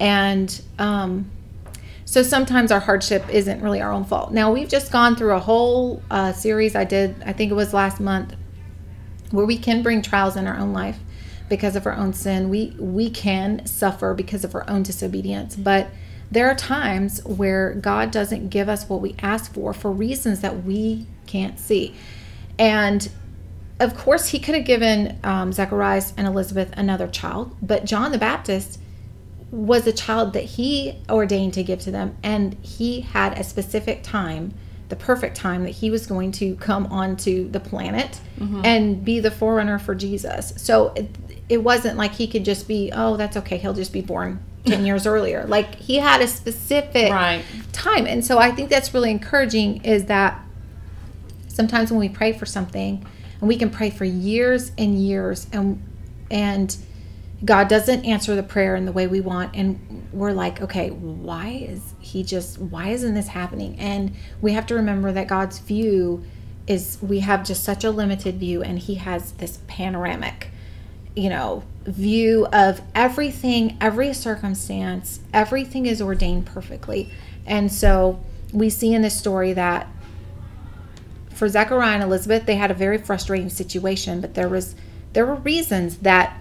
And 0.00 0.60
um, 0.80 1.30
so 2.04 2.22
sometimes 2.24 2.72
our 2.72 2.80
hardship 2.80 3.24
isn't 3.30 3.62
really 3.62 3.80
our 3.80 3.92
own 3.92 4.04
fault. 4.04 4.32
Now 4.32 4.52
we've 4.52 4.68
just 4.68 4.90
gone 4.90 5.14
through 5.14 5.34
a 5.34 5.38
whole 5.38 6.02
uh, 6.10 6.32
series 6.32 6.74
i 6.74 6.84
did 6.84 7.14
i 7.24 7.32
think 7.32 7.50
it 7.50 7.54
was 7.54 7.72
last 7.72 8.00
month 8.00 8.34
where 9.30 9.46
we 9.46 9.56
can 9.56 9.82
bring 9.82 10.02
trials 10.02 10.36
in 10.36 10.46
our 10.46 10.58
own 10.58 10.72
life 10.72 10.98
because 11.48 11.76
of 11.76 11.86
our 11.86 11.94
own 11.94 12.12
sin. 12.12 12.48
We 12.48 12.74
we 12.78 13.10
can 13.10 13.64
suffer 13.66 14.14
because 14.14 14.42
of 14.44 14.54
our 14.54 14.68
own 14.68 14.82
disobedience 14.82 15.54
but 15.56 15.88
there 16.32 16.50
are 16.50 16.54
times 16.54 17.22
where 17.24 17.74
god 17.74 18.10
doesn't 18.10 18.48
give 18.48 18.68
us 18.68 18.88
what 18.88 19.00
we 19.00 19.14
ask 19.20 19.52
for 19.54 19.72
for 19.72 19.92
reasons 19.92 20.40
that 20.40 20.64
we 20.64 21.06
can't 21.26 21.58
see. 21.58 21.94
And 22.58 23.08
of 23.80 23.96
course 23.96 24.28
he 24.28 24.38
could 24.38 24.54
have 24.54 24.64
given 24.64 25.18
um, 25.24 25.52
zacharias 25.52 26.12
and 26.16 26.26
elizabeth 26.26 26.72
another 26.76 27.08
child 27.08 27.56
but 27.62 27.84
john 27.84 28.12
the 28.12 28.18
baptist 28.18 28.78
was 29.50 29.86
a 29.86 29.92
child 29.92 30.32
that 30.34 30.44
he 30.44 30.98
ordained 31.10 31.52
to 31.54 31.62
give 31.62 31.80
to 31.80 31.90
them 31.90 32.16
and 32.22 32.54
he 32.62 33.00
had 33.00 33.36
a 33.38 33.42
specific 33.42 34.02
time 34.02 34.52
the 34.88 34.96
perfect 34.96 35.36
time 35.36 35.64
that 35.64 35.70
he 35.70 35.90
was 35.90 36.06
going 36.06 36.30
to 36.30 36.54
come 36.56 36.86
onto 36.86 37.50
the 37.50 37.60
planet 37.60 38.20
and 38.64 39.04
be 39.04 39.20
the 39.20 39.30
forerunner 39.30 39.78
for 39.78 39.94
jesus. 39.94 40.52
So 40.56 40.92
it, 40.94 41.08
it 41.48 41.58
wasn't 41.58 41.96
like 41.96 42.12
he 42.12 42.26
could 42.26 42.44
just 42.44 42.68
be 42.68 42.90
oh 42.94 43.16
that's 43.16 43.36
okay 43.38 43.56
he'll 43.56 43.72
just 43.74 43.92
be 43.92 44.02
born 44.02 44.38
10 44.64 44.86
years 44.86 45.06
earlier. 45.06 45.44
Like 45.46 45.74
he 45.74 45.96
had 45.96 46.20
a 46.20 46.28
specific 46.28 47.10
Right. 47.10 47.44
time. 47.72 48.06
And 48.06 48.24
so 48.24 48.38
i 48.38 48.50
think 48.50 48.70
that's 48.70 48.94
really 48.94 49.10
encouraging 49.10 49.84
is 49.84 50.04
that 50.06 50.40
sometimes 51.48 51.90
when 51.90 52.00
we 52.00 52.08
pray 52.08 52.32
for 52.32 52.46
something 52.46 53.04
and 53.40 53.48
we 53.48 53.56
can 53.56 53.70
pray 53.70 53.90
for 53.90 54.04
years 54.04 54.72
and 54.78 54.98
years 54.98 55.46
and 55.52 55.82
and 56.30 56.76
God 57.44 57.66
doesn't 57.66 58.04
answer 58.04 58.36
the 58.36 58.42
prayer 58.44 58.76
in 58.76 58.84
the 58.86 58.92
way 58.92 59.08
we 59.08 59.20
want 59.20 59.54
and 59.56 60.06
we're 60.12 60.32
like 60.32 60.60
okay 60.62 60.90
why 60.90 61.48
is 61.68 61.94
he 61.98 62.22
just 62.22 62.58
why 62.58 62.88
isn't 62.90 63.14
this 63.14 63.28
happening? 63.28 63.78
And 63.78 64.14
we 64.40 64.52
have 64.52 64.66
to 64.66 64.74
remember 64.76 65.12
that 65.12 65.26
God's 65.28 65.58
view 65.58 66.24
is 66.68 66.98
we 67.02 67.18
have 67.20 67.44
just 67.44 67.64
such 67.64 67.82
a 67.82 67.90
limited 67.90 68.36
view 68.36 68.62
and 68.62 68.78
he 68.78 68.94
has 68.94 69.32
this 69.32 69.58
panoramic 69.66 70.50
you 71.14 71.28
know 71.28 71.62
view 71.84 72.46
of 72.52 72.80
everything 72.94 73.76
every 73.80 74.12
circumstance 74.12 75.20
everything 75.32 75.86
is 75.86 76.00
ordained 76.00 76.46
perfectly 76.46 77.10
and 77.46 77.72
so 77.72 78.22
we 78.52 78.70
see 78.70 78.94
in 78.94 79.02
this 79.02 79.18
story 79.18 79.52
that 79.52 79.88
for 81.42 81.48
Zechariah 81.48 81.94
and 81.94 82.02
Elizabeth, 82.04 82.46
they 82.46 82.54
had 82.54 82.70
a 82.70 82.74
very 82.74 82.98
frustrating 82.98 83.48
situation, 83.48 84.20
but 84.20 84.34
there 84.34 84.48
was 84.48 84.76
there 85.12 85.26
were 85.26 85.34
reasons 85.34 85.98
that 85.98 86.38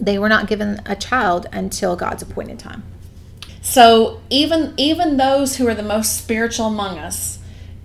they 0.00 0.18
were 0.18 0.30
not 0.30 0.46
given 0.46 0.80
a 0.86 0.96
child 0.96 1.46
until 1.52 1.94
God's 1.94 2.22
appointed 2.22 2.58
time. 2.58 2.84
So 3.60 4.22
even 4.30 4.72
even 4.78 5.16
those 5.18 5.56
who 5.56 5.68
are 5.68 5.74
the 5.74 5.82
most 5.82 6.16
spiritual 6.16 6.66
among 6.68 6.98
us 6.98 7.38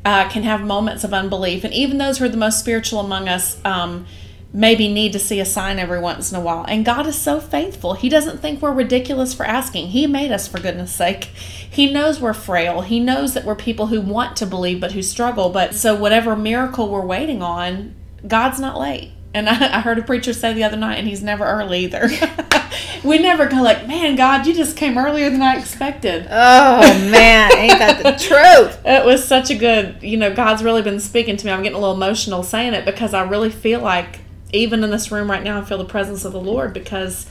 uh, 0.06 0.30
can 0.30 0.44
have 0.44 0.62
moments 0.62 1.04
of 1.04 1.14
unbelief, 1.14 1.64
and 1.64 1.74
even 1.74 1.98
those 1.98 2.20
who 2.20 2.26
are 2.26 2.30
the 2.30 2.38
most 2.38 2.60
spiritual 2.60 3.00
among 3.00 3.28
us 3.28 3.60
um, 3.66 4.06
maybe 4.54 4.88
need 4.88 5.12
to 5.14 5.20
see 5.20 5.40
a 5.40 5.46
sign 5.46 5.80
every 5.80 6.00
once 6.00 6.32
in 6.32 6.38
a 6.38 6.42
while. 6.42 6.64
And 6.68 6.86
God 6.86 7.08
is 7.08 7.18
so 7.18 7.40
faithful; 7.40 7.96
He 7.96 8.08
doesn't 8.08 8.40
think 8.40 8.62
we're 8.62 8.72
ridiculous 8.72 9.34
for 9.34 9.46
asking. 9.46 9.88
He 9.88 10.08
made 10.08 10.32
us 10.32 10.48
for 10.48 10.60
goodness 10.60 10.94
sake. 10.94 11.26
He 11.26 11.92
knows 11.92 12.22
we're 12.22 12.34
frail. 12.34 12.82
He 12.82 13.00
knows 13.00 13.34
that 13.34 13.46
we're 13.46 13.56
people 13.56 13.88
who 13.88 14.00
want 14.00 14.38
to 14.38 14.46
believe 14.46 14.80
but 14.80 14.92
who 14.92 15.02
struggle. 15.02 15.50
But 15.50 15.74
so 15.74 15.96
whatever 15.96 16.36
miracle 16.36 16.90
we're 16.90 17.06
waiting 17.06 17.42
on, 17.42 17.96
God's 18.28 18.60
not 18.60 18.80
late. 18.80 19.12
And 19.34 19.50
I, 19.50 19.78
I 19.78 19.80
heard 19.82 19.98
a 19.98 20.04
preacher 20.04 20.34
say 20.34 20.54
the 20.54 20.64
other 20.64 20.78
night, 20.78 21.00
and 21.00 21.08
he's 21.08 21.24
never 21.24 21.44
early 21.44 21.86
either. 21.86 22.10
we 23.04 23.20
never 23.20 23.48
go 23.48 23.62
like, 23.62 23.88
man, 23.88 24.16
God, 24.16 24.46
you 24.46 24.54
just 24.54 24.78
came 24.78 24.98
earlier 24.98 25.30
than 25.30 25.42
I 25.42 25.58
expected. 25.58 26.28
Oh 26.30 27.10
man, 27.10 27.58
ain't 27.58 27.80
that 27.80 28.04
the 28.04 28.12
truth? 28.24 28.80
It 28.86 29.06
was 29.06 29.28
such 29.28 29.50
a 29.50 29.56
good, 29.56 30.02
you 30.02 30.18
know, 30.18 30.34
God's 30.34 30.64
really 30.64 30.82
been 30.82 31.00
speaking 31.00 31.38
to 31.38 31.46
me. 31.46 31.52
I'm 31.52 31.64
getting 31.64 31.78
a 31.78 31.82
little 31.82 31.96
emotional 31.96 32.44
saying 32.44 32.74
it 32.74 32.86
because 32.86 33.14
I 33.14 33.24
really 33.28 33.50
feel 33.50 33.82
like, 33.82 34.20
even 34.54 34.84
in 34.84 34.92
this 34.92 35.12
room 35.12 35.30
right 35.30 35.44
now, 35.44 35.60
I 35.60 35.66
feel 35.66 35.78
the 35.78 35.86
presence 35.86 36.24
of 36.24 36.32
the 36.32 36.40
Lord 36.40 36.74
because 36.74 37.26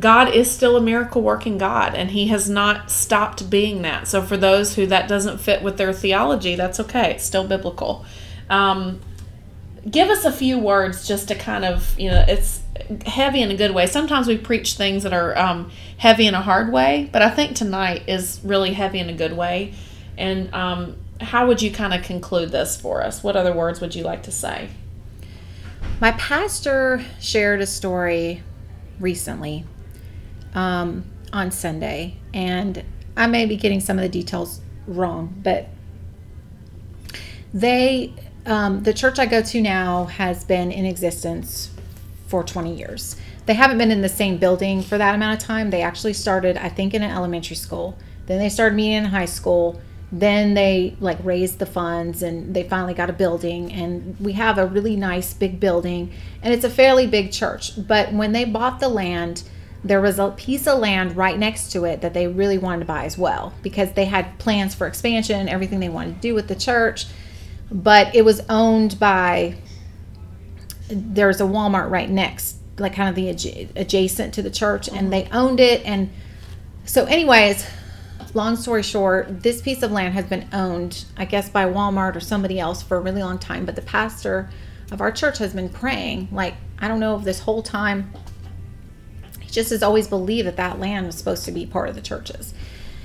God 0.00 0.34
is 0.34 0.50
still 0.50 0.76
a 0.76 0.80
miracle 0.80 1.22
working 1.22 1.58
God 1.58 1.94
and 1.94 2.10
He 2.10 2.28
has 2.28 2.48
not 2.50 2.90
stopped 2.90 3.48
being 3.48 3.82
that. 3.82 4.08
So, 4.08 4.22
for 4.22 4.36
those 4.36 4.74
who 4.74 4.86
that 4.86 5.08
doesn't 5.08 5.38
fit 5.38 5.62
with 5.62 5.76
their 5.76 5.92
theology, 5.92 6.56
that's 6.56 6.80
okay. 6.80 7.12
It's 7.12 7.24
still 7.24 7.46
biblical. 7.46 8.04
Um, 8.50 9.00
give 9.88 10.08
us 10.08 10.24
a 10.24 10.32
few 10.32 10.58
words 10.58 11.06
just 11.06 11.28
to 11.28 11.34
kind 11.34 11.64
of, 11.64 11.98
you 11.98 12.10
know, 12.10 12.24
it's 12.26 12.62
heavy 13.06 13.42
in 13.42 13.50
a 13.50 13.56
good 13.56 13.72
way. 13.72 13.86
Sometimes 13.86 14.26
we 14.26 14.36
preach 14.36 14.74
things 14.74 15.02
that 15.02 15.12
are 15.12 15.36
um, 15.38 15.70
heavy 15.98 16.26
in 16.26 16.34
a 16.34 16.40
hard 16.40 16.72
way, 16.72 17.08
but 17.12 17.22
I 17.22 17.30
think 17.30 17.54
tonight 17.54 18.04
is 18.08 18.40
really 18.42 18.72
heavy 18.72 18.98
in 18.98 19.08
a 19.08 19.14
good 19.14 19.36
way. 19.36 19.74
And 20.16 20.52
um, 20.54 20.96
how 21.20 21.46
would 21.46 21.62
you 21.62 21.70
kind 21.70 21.94
of 21.94 22.02
conclude 22.02 22.50
this 22.50 22.80
for 22.80 23.02
us? 23.02 23.22
What 23.22 23.36
other 23.36 23.52
words 23.52 23.80
would 23.80 23.94
you 23.94 24.04
like 24.04 24.24
to 24.24 24.32
say? 24.32 24.70
My 26.00 26.12
pastor 26.12 27.04
shared 27.20 27.60
a 27.60 27.66
story 27.66 28.42
recently 28.98 29.64
um, 30.54 31.04
on 31.32 31.50
Sunday, 31.50 32.16
and 32.32 32.82
I 33.16 33.26
may 33.26 33.46
be 33.46 33.56
getting 33.56 33.80
some 33.80 33.98
of 33.98 34.02
the 34.02 34.08
details 34.08 34.60
wrong, 34.86 35.40
but 35.42 35.68
they, 37.52 38.12
um, 38.44 38.82
the 38.82 38.92
church 38.92 39.18
I 39.18 39.26
go 39.26 39.40
to 39.40 39.62
now, 39.62 40.06
has 40.06 40.44
been 40.44 40.72
in 40.72 40.84
existence 40.84 41.70
for 42.26 42.42
20 42.42 42.74
years. 42.74 43.16
They 43.46 43.54
haven't 43.54 43.78
been 43.78 43.92
in 43.92 44.02
the 44.02 44.08
same 44.08 44.38
building 44.38 44.82
for 44.82 44.98
that 44.98 45.14
amount 45.14 45.40
of 45.40 45.46
time. 45.46 45.70
They 45.70 45.82
actually 45.82 46.14
started, 46.14 46.56
I 46.56 46.70
think, 46.70 46.94
in 46.94 47.02
an 47.02 47.10
elementary 47.10 47.56
school. 47.56 47.96
Then 48.26 48.38
they 48.38 48.48
started 48.48 48.74
meeting 48.74 48.94
in 48.94 49.04
high 49.04 49.26
school. 49.26 49.80
Then 50.16 50.54
they 50.54 50.96
like 51.00 51.18
raised 51.24 51.58
the 51.58 51.66
funds 51.66 52.22
and 52.22 52.54
they 52.54 52.62
finally 52.62 52.94
got 52.94 53.10
a 53.10 53.12
building. 53.12 53.72
And 53.72 54.16
we 54.20 54.34
have 54.34 54.58
a 54.58 54.66
really 54.66 54.94
nice 54.94 55.34
big 55.34 55.58
building. 55.58 56.12
And 56.40 56.54
it's 56.54 56.62
a 56.62 56.70
fairly 56.70 57.08
big 57.08 57.32
church. 57.32 57.72
But 57.88 58.12
when 58.12 58.30
they 58.30 58.44
bought 58.44 58.78
the 58.78 58.88
land, 58.88 59.42
there 59.82 60.00
was 60.00 60.20
a 60.20 60.30
piece 60.30 60.68
of 60.68 60.78
land 60.78 61.16
right 61.16 61.36
next 61.36 61.72
to 61.72 61.84
it 61.84 62.00
that 62.00 62.14
they 62.14 62.28
really 62.28 62.58
wanted 62.58 62.78
to 62.80 62.84
buy 62.84 63.04
as 63.04 63.18
well 63.18 63.52
because 63.62 63.92
they 63.94 64.04
had 64.04 64.38
plans 64.38 64.72
for 64.72 64.86
expansion, 64.86 65.48
everything 65.48 65.80
they 65.80 65.88
wanted 65.88 66.14
to 66.14 66.20
do 66.20 66.32
with 66.32 66.46
the 66.46 66.54
church. 66.54 67.06
But 67.72 68.14
it 68.14 68.24
was 68.24 68.40
owned 68.48 69.00
by 69.00 69.56
there's 70.88 71.40
a 71.40 71.44
Walmart 71.44 71.90
right 71.90 72.08
next, 72.08 72.56
like 72.78 72.94
kind 72.94 73.08
of 73.08 73.16
the 73.16 73.28
adjacent 73.74 74.34
to 74.34 74.42
the 74.42 74.50
church, 74.50 74.86
and 74.86 74.98
mm-hmm. 74.98 75.10
they 75.10 75.28
owned 75.32 75.58
it. 75.58 75.84
And 75.84 76.10
so, 76.84 77.04
anyways, 77.06 77.66
long 78.34 78.56
story 78.56 78.82
short, 78.82 79.42
this 79.42 79.62
piece 79.62 79.82
of 79.82 79.92
land 79.92 80.14
has 80.14 80.26
been 80.26 80.48
owned, 80.52 81.04
I 81.16 81.24
guess, 81.24 81.48
by 81.48 81.64
Walmart 81.64 82.16
or 82.16 82.20
somebody 82.20 82.58
else 82.58 82.82
for 82.82 82.96
a 82.96 83.00
really 83.00 83.22
long 83.22 83.38
time. 83.38 83.64
But 83.64 83.76
the 83.76 83.82
pastor 83.82 84.50
of 84.90 85.00
our 85.00 85.12
church 85.12 85.38
has 85.38 85.54
been 85.54 85.68
praying, 85.68 86.28
like, 86.30 86.54
I 86.78 86.88
don't 86.88 87.00
know 87.00 87.16
if 87.16 87.24
this 87.24 87.40
whole 87.40 87.62
time, 87.62 88.12
he 89.40 89.50
just 89.50 89.70
has 89.70 89.82
always 89.82 90.08
believed 90.08 90.46
that 90.48 90.56
that 90.56 90.78
land 90.78 91.06
was 91.06 91.14
supposed 91.16 91.44
to 91.44 91.52
be 91.52 91.64
part 91.64 91.88
of 91.88 91.94
the 91.94 92.02
churches. 92.02 92.52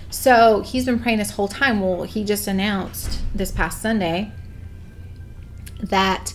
So 0.10 0.62
he's 0.62 0.86
been 0.86 1.00
praying 1.00 1.20
this 1.20 1.32
whole 1.32 1.48
time. 1.48 1.80
Well, 1.80 2.04
he 2.04 2.24
just 2.24 2.48
announced 2.48 3.22
this 3.34 3.52
past 3.52 3.82
Sunday 3.82 4.32
that 5.82 6.34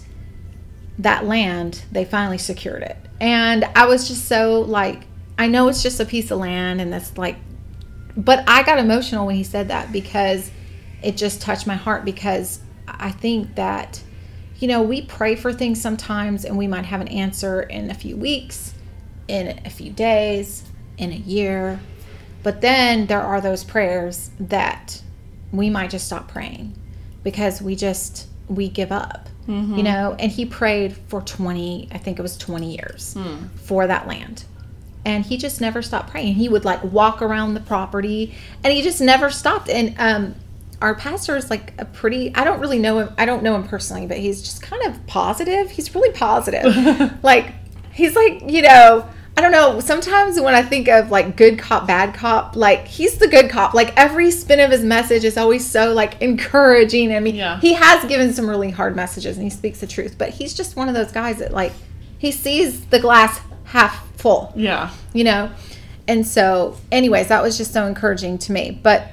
that 0.98 1.24
land, 1.24 1.82
they 1.90 2.04
finally 2.04 2.38
secured 2.38 2.82
it. 2.82 2.96
And 3.20 3.64
I 3.74 3.86
was 3.86 4.06
just 4.06 4.26
so 4.26 4.60
like, 4.60 5.06
I 5.36 5.48
know 5.48 5.66
it's 5.68 5.82
just 5.82 5.98
a 5.98 6.04
piece 6.04 6.30
of 6.30 6.38
land 6.38 6.80
and 6.80 6.92
that's 6.92 7.18
like, 7.18 7.36
but 8.16 8.44
I 8.46 8.62
got 8.62 8.78
emotional 8.78 9.26
when 9.26 9.36
he 9.36 9.44
said 9.44 9.68
that 9.68 9.92
because 9.92 10.50
it 11.02 11.16
just 11.16 11.40
touched 11.40 11.66
my 11.66 11.74
heart 11.74 12.04
because 12.04 12.60
I 12.86 13.10
think 13.10 13.54
that, 13.56 14.02
you 14.58 14.68
know, 14.68 14.82
we 14.82 15.02
pray 15.02 15.34
for 15.36 15.52
things 15.52 15.80
sometimes 15.80 16.44
and 16.44 16.56
we 16.56 16.66
might 16.66 16.86
have 16.86 17.00
an 17.00 17.08
answer 17.08 17.62
in 17.62 17.90
a 17.90 17.94
few 17.94 18.16
weeks, 18.16 18.74
in 19.28 19.60
a 19.64 19.70
few 19.70 19.90
days, 19.90 20.64
in 20.96 21.12
a 21.12 21.16
year. 21.16 21.80
But 22.42 22.60
then 22.60 23.06
there 23.06 23.22
are 23.22 23.40
those 23.40 23.64
prayers 23.64 24.30
that 24.38 25.02
we 25.52 25.70
might 25.70 25.90
just 25.90 26.06
stop 26.06 26.28
praying 26.28 26.74
because 27.22 27.60
we 27.60 27.74
just, 27.74 28.28
we 28.48 28.68
give 28.68 28.92
up 28.92 29.28
mm-hmm. 29.46 29.76
you 29.76 29.82
know 29.82 30.16
and 30.18 30.30
he 30.30 30.44
prayed 30.44 30.96
for 31.08 31.20
20 31.20 31.88
i 31.92 31.98
think 31.98 32.18
it 32.18 32.22
was 32.22 32.36
20 32.36 32.76
years 32.76 33.14
mm. 33.14 33.50
for 33.60 33.86
that 33.86 34.06
land 34.06 34.44
and 35.04 35.26
he 35.26 35.36
just 35.36 35.60
never 35.60 35.82
stopped 35.82 36.10
praying 36.10 36.34
he 36.34 36.48
would 36.48 36.64
like 36.64 36.82
walk 36.84 37.22
around 37.22 37.54
the 37.54 37.60
property 37.60 38.34
and 38.62 38.72
he 38.72 38.82
just 38.82 39.00
never 39.00 39.30
stopped 39.30 39.68
and 39.68 39.94
um 39.98 40.34
our 40.80 40.94
pastor 40.94 41.36
is 41.36 41.50
like 41.50 41.72
a 41.78 41.84
pretty 41.84 42.34
i 42.34 42.44
don't 42.44 42.60
really 42.60 42.78
know 42.78 42.98
him 42.98 43.08
i 43.16 43.24
don't 43.24 43.42
know 43.42 43.54
him 43.54 43.66
personally 43.66 44.06
but 44.06 44.18
he's 44.18 44.42
just 44.42 44.62
kind 44.62 44.82
of 44.86 45.06
positive 45.06 45.70
he's 45.70 45.94
really 45.94 46.12
positive 46.12 46.64
like 47.22 47.52
he's 47.92 48.14
like 48.14 48.42
you 48.46 48.62
know 48.62 49.08
I 49.36 49.40
don't 49.40 49.50
know. 49.50 49.80
Sometimes 49.80 50.40
when 50.40 50.54
I 50.54 50.62
think 50.62 50.88
of 50.88 51.10
like 51.10 51.36
good 51.36 51.58
cop, 51.58 51.88
bad 51.88 52.14
cop, 52.14 52.54
like 52.54 52.86
he's 52.86 53.18
the 53.18 53.26
good 53.26 53.50
cop. 53.50 53.74
Like 53.74 53.92
every 53.96 54.30
spin 54.30 54.60
of 54.60 54.70
his 54.70 54.84
message 54.84 55.24
is 55.24 55.36
always 55.36 55.68
so 55.68 55.92
like 55.92 56.22
encouraging. 56.22 57.12
I 57.12 57.18
mean, 57.18 57.34
yeah. 57.34 57.58
he 57.58 57.72
has 57.72 58.04
given 58.04 58.32
some 58.32 58.48
really 58.48 58.70
hard 58.70 58.94
messages 58.94 59.36
and 59.36 59.42
he 59.42 59.50
speaks 59.50 59.80
the 59.80 59.88
truth, 59.88 60.16
but 60.18 60.30
he's 60.30 60.54
just 60.54 60.76
one 60.76 60.88
of 60.88 60.94
those 60.94 61.10
guys 61.10 61.38
that 61.38 61.52
like 61.52 61.72
he 62.16 62.30
sees 62.30 62.86
the 62.86 63.00
glass 63.00 63.40
half 63.74 64.08
full. 64.16 64.52
Yeah. 64.54 64.92
You 65.12 65.24
know? 65.24 65.50
And 66.06 66.24
so, 66.24 66.76
anyways, 66.92 67.26
that 67.28 67.42
was 67.42 67.58
just 67.58 67.72
so 67.72 67.86
encouraging 67.86 68.38
to 68.38 68.52
me. 68.52 68.70
But, 68.70 69.08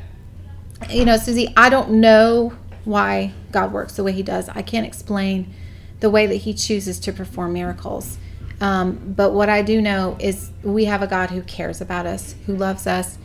you 0.88 1.04
know, 1.04 1.17
Suzy, 1.17 1.52
I 1.58 1.69
don't 1.69 1.93
know 1.93 2.54
why 2.86 3.34
God 3.52 3.74
works 3.74 3.95
the 3.95 4.04
way 4.04 4.12
he 4.12 4.21
does. 4.21 4.50
I 4.50 4.62
can't 4.62 4.86
explain 4.86 5.52
the 6.00 6.12
way 6.12 6.28
that 6.28 6.36
he 6.36 6.54
chooses 6.54 7.00
to 7.00 7.12
perform 7.12 7.54
miracles. 7.54 8.19
Um, 8.60 9.13
but 9.17 9.32
what 9.32 9.50
I 9.50 9.63
do 9.63 9.82
know 9.82 10.15
is 10.19 10.52
we 10.62 10.86
have 10.86 11.02
a 11.02 11.08
God 11.08 11.32
who 11.32 11.41
cares 11.41 11.82
about 11.82 12.06
us, 12.06 12.36
who 12.45 12.56
loves 12.56 12.86
us, 12.86 13.17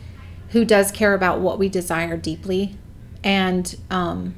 who 0.49 0.65
does 0.65 0.91
care 0.91 1.13
about 1.13 1.39
what 1.39 1.59
we 1.59 1.69
desire 1.69 2.17
deeply. 2.17 2.75
And 3.23 3.75
um, 3.91 4.33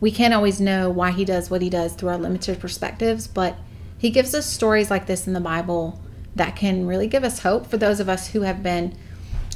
we 0.00 0.10
can't 0.10 0.34
always 0.34 0.60
know 0.60 0.90
why 0.90 1.12
He 1.12 1.24
does 1.24 1.48
what 1.48 1.62
He 1.62 1.70
does 1.70 1.94
through 1.94 2.08
our 2.08 2.18
limited 2.18 2.58
perspectives, 2.58 3.28
but 3.28 3.56
He 3.98 4.10
gives 4.10 4.34
us 4.34 4.46
stories 4.46 4.90
like 4.90 5.06
this 5.06 5.28
in 5.28 5.32
the 5.32 5.40
Bible 5.40 6.00
that 6.38 6.56
can 6.56 6.86
really 6.86 7.06
give 7.06 7.24
us 7.24 7.40
hope 7.40 7.66
for 7.66 7.76
those 7.76 8.00
of 8.00 8.08
us 8.08 8.28
who 8.28 8.42
have 8.42 8.62
been 8.62 8.96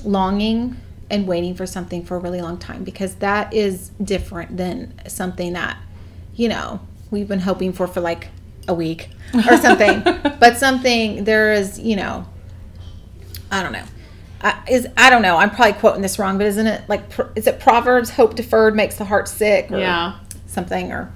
longing 0.05 0.77
and 1.11 1.27
waiting 1.27 1.55
for 1.55 1.66
something 1.66 2.05
for 2.05 2.16
a 2.16 2.21
really 2.21 2.40
long 2.40 2.59
time 2.59 2.85
because 2.85 3.16
that 3.16 3.53
is 3.53 3.90
different 4.03 4.57
than 4.57 4.95
something 5.07 5.53
that, 5.53 5.77
you 6.35 6.49
know, 6.49 6.81
we've 7.11 7.29
been 7.29 7.40
hoping 7.40 7.73
for 7.73 7.87
for 7.87 8.01
like 8.01 8.29
a 8.68 8.75
week 8.75 9.11
or 9.35 9.57
something. 9.59 10.03
but 10.40 10.57
something 10.57 11.25
there 11.25 11.53
is, 11.53 11.79
you 11.79 11.97
know, 11.97 12.27
I 13.51 13.62
don't 13.62 13.73
know. 13.73 13.85
I, 14.40 14.61
is 14.68 14.88
I 14.97 15.11
don't 15.11 15.23
know. 15.23 15.37
I'm 15.37 15.51
probably 15.51 15.75
quoting 15.75 16.03
this 16.03 16.18
wrong, 16.18 16.37
but 16.37 16.47
isn't 16.49 16.66
it 16.66 16.88
like 16.88 17.03
is 17.37 17.47
it 17.47 17.61
Proverbs? 17.61 18.11
Hope 18.11 18.35
deferred 18.35 18.75
makes 18.75 18.97
the 18.97 19.05
heart 19.05 19.29
sick, 19.29 19.71
or 19.71 19.79
yeah, 19.79 20.18
something. 20.47 20.90
Or 20.90 21.12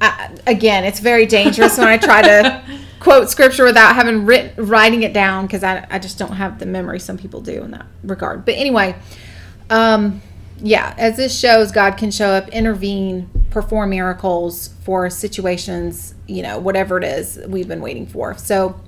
I, 0.00 0.34
again, 0.46 0.84
it's 0.84 0.98
very 0.98 1.26
dangerous 1.26 1.78
when 1.78 1.86
I 1.86 1.96
try 1.96 2.22
to 2.22 2.62
quote 3.06 3.30
scripture 3.30 3.62
without 3.62 3.94
having 3.94 4.26
written 4.26 4.66
writing 4.66 5.04
it 5.04 5.12
down 5.12 5.46
because 5.46 5.62
I 5.62 5.86
I 5.88 6.00
just 6.00 6.18
don't 6.18 6.32
have 6.32 6.58
the 6.58 6.66
memory 6.66 6.98
some 6.98 7.16
people 7.16 7.40
do 7.40 7.62
in 7.62 7.70
that 7.70 7.86
regard. 8.02 8.44
But 8.44 8.56
anyway, 8.56 8.96
um, 9.70 10.20
yeah, 10.58 10.92
as 10.98 11.16
this 11.16 11.38
shows, 11.38 11.70
God 11.70 11.92
can 11.96 12.10
show 12.10 12.30
up, 12.30 12.48
intervene, 12.48 13.30
perform 13.50 13.90
miracles 13.90 14.70
for 14.82 15.08
situations, 15.08 16.16
you 16.26 16.42
know, 16.42 16.58
whatever 16.58 16.98
it 16.98 17.04
is 17.04 17.38
we've 17.46 17.68
been 17.68 17.80
waiting 17.80 18.08
for. 18.08 18.36
So 18.38 18.80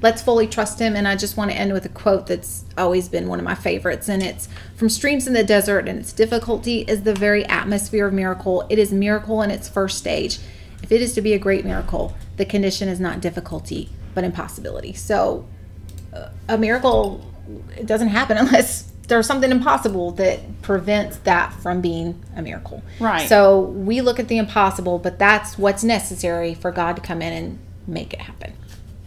let's 0.00 0.22
fully 0.22 0.48
trust 0.48 0.80
Him. 0.80 0.96
And 0.96 1.06
I 1.06 1.14
just 1.14 1.36
want 1.36 1.52
to 1.52 1.56
end 1.56 1.72
with 1.72 1.84
a 1.84 1.88
quote 1.88 2.26
that's 2.26 2.64
always 2.76 3.08
been 3.08 3.28
one 3.28 3.38
of 3.38 3.44
my 3.44 3.54
favorites. 3.54 4.08
And 4.08 4.24
it's 4.24 4.48
from 4.74 4.88
Streams 4.88 5.28
in 5.28 5.34
the 5.34 5.44
Desert, 5.44 5.86
and 5.86 6.00
its 6.00 6.12
difficulty 6.12 6.80
is 6.80 7.04
the 7.04 7.14
very 7.14 7.44
atmosphere 7.46 8.08
of 8.08 8.12
miracle. 8.12 8.66
It 8.68 8.80
is 8.80 8.92
miracle 8.92 9.40
in 9.40 9.52
its 9.52 9.68
first 9.68 9.98
stage. 9.98 10.40
If 10.82 10.92
it 10.92 11.00
is 11.00 11.14
to 11.14 11.20
be 11.20 11.32
a 11.32 11.38
great 11.38 11.64
miracle, 11.64 12.14
the 12.36 12.44
condition 12.44 12.88
is 12.88 13.00
not 13.00 13.20
difficulty, 13.20 13.90
but 14.14 14.24
impossibility. 14.24 14.92
So 14.92 15.46
uh, 16.12 16.28
a 16.48 16.58
miracle 16.58 17.24
it 17.76 17.86
doesn't 17.86 18.08
happen 18.08 18.36
unless 18.38 18.90
there's 19.08 19.26
something 19.26 19.50
impossible 19.50 20.12
that 20.12 20.62
prevents 20.62 21.18
that 21.18 21.52
from 21.54 21.80
being 21.80 22.22
a 22.36 22.42
miracle. 22.42 22.82
Right. 23.00 23.28
So 23.28 23.60
we 23.60 24.00
look 24.00 24.18
at 24.18 24.28
the 24.28 24.38
impossible, 24.38 24.98
but 24.98 25.18
that's 25.18 25.58
what's 25.58 25.84
necessary 25.84 26.54
for 26.54 26.70
God 26.70 26.96
to 26.96 27.02
come 27.02 27.20
in 27.20 27.32
and 27.32 27.58
make 27.86 28.14
it 28.14 28.20
happen. 28.20 28.54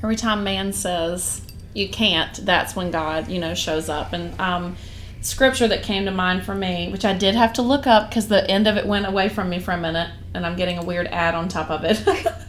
Every 0.03 0.15
time 0.15 0.43
man 0.43 0.73
says 0.73 1.41
you 1.73 1.89
can't, 1.89 2.33
that's 2.45 2.75
when 2.75 2.91
God, 2.91 3.29
you 3.29 3.39
know, 3.39 3.55
shows 3.55 3.89
up. 3.89 4.13
And 4.13 4.39
um, 4.39 4.75
scripture 5.21 5.67
that 5.67 5.81
came 5.81 6.05
to 6.05 6.11
mind 6.11 6.45
for 6.45 6.53
me, 6.53 6.89
which 6.91 7.05
I 7.05 7.13
did 7.13 7.35
have 7.35 7.53
to 7.53 7.61
look 7.61 7.87
up 7.87 8.09
because 8.09 8.27
the 8.27 8.47
end 8.49 8.67
of 8.67 8.77
it 8.77 8.85
went 8.85 9.07
away 9.07 9.29
from 9.29 9.49
me 9.49 9.59
for 9.59 9.71
a 9.71 9.77
minute, 9.77 10.11
and 10.35 10.45
I'm 10.45 10.55
getting 10.55 10.77
a 10.77 10.83
weird 10.83 11.07
ad 11.07 11.35
on 11.35 11.47
top 11.47 11.69
of 11.69 11.83
it. 11.83 12.03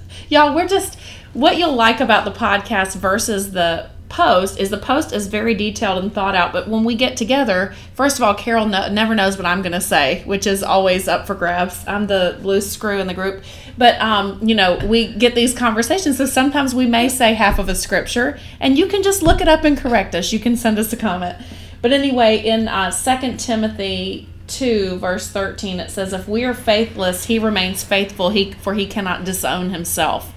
Y'all, 0.28 0.54
we're 0.54 0.68
just 0.68 0.98
what 1.32 1.56
you'll 1.56 1.74
like 1.74 2.00
about 2.00 2.24
the 2.24 2.30
podcast 2.30 2.96
versus 2.96 3.52
the 3.52 3.90
post 4.08 4.58
is 4.58 4.70
the 4.70 4.78
post 4.78 5.12
is 5.12 5.26
very 5.26 5.54
detailed 5.54 6.02
and 6.02 6.12
thought 6.12 6.34
out 6.34 6.52
but 6.52 6.68
when 6.68 6.84
we 6.84 6.94
get 6.94 7.16
together 7.16 7.74
first 7.94 8.16
of 8.16 8.22
all 8.22 8.34
carol 8.34 8.64
no, 8.64 8.88
never 8.88 9.16
knows 9.16 9.36
what 9.36 9.44
i'm 9.44 9.62
going 9.62 9.72
to 9.72 9.80
say 9.80 10.22
which 10.26 10.46
is 10.46 10.62
always 10.62 11.08
up 11.08 11.26
for 11.26 11.34
grabs. 11.34 11.86
I'm 11.86 12.06
the 12.06 12.38
loose 12.42 12.70
screw 12.70 12.98
in 12.98 13.06
the 13.06 13.14
group. 13.14 13.42
But 13.78 14.00
um, 14.00 14.38
you 14.42 14.54
know 14.54 14.78
we 14.84 15.12
get 15.12 15.34
these 15.34 15.54
conversations 15.54 16.18
so 16.18 16.26
sometimes 16.26 16.74
we 16.74 16.86
may 16.86 17.08
say 17.08 17.34
half 17.34 17.58
of 17.58 17.68
a 17.68 17.74
scripture 17.74 18.38
and 18.60 18.78
you 18.78 18.86
can 18.86 19.02
just 19.02 19.22
look 19.22 19.40
it 19.40 19.48
up 19.48 19.64
and 19.64 19.76
correct 19.76 20.14
us. 20.14 20.32
You 20.32 20.38
can 20.38 20.56
send 20.56 20.78
us 20.78 20.92
a 20.92 20.96
comment. 20.96 21.38
But 21.82 21.92
anyway 21.92 22.38
in 22.38 22.68
uh, 22.68 22.90
2 22.90 23.36
timothy 23.36 24.28
2 24.48 24.98
verse 24.98 25.28
13 25.28 25.80
it 25.80 25.90
says 25.90 26.12
if 26.12 26.28
we 26.28 26.44
are 26.44 26.54
faithless 26.54 27.26
he 27.26 27.38
remains 27.38 27.82
faithful 27.82 28.30
he 28.30 28.52
for 28.52 28.74
he 28.74 28.86
cannot 28.86 29.24
disown 29.24 29.70
himself 29.70 30.32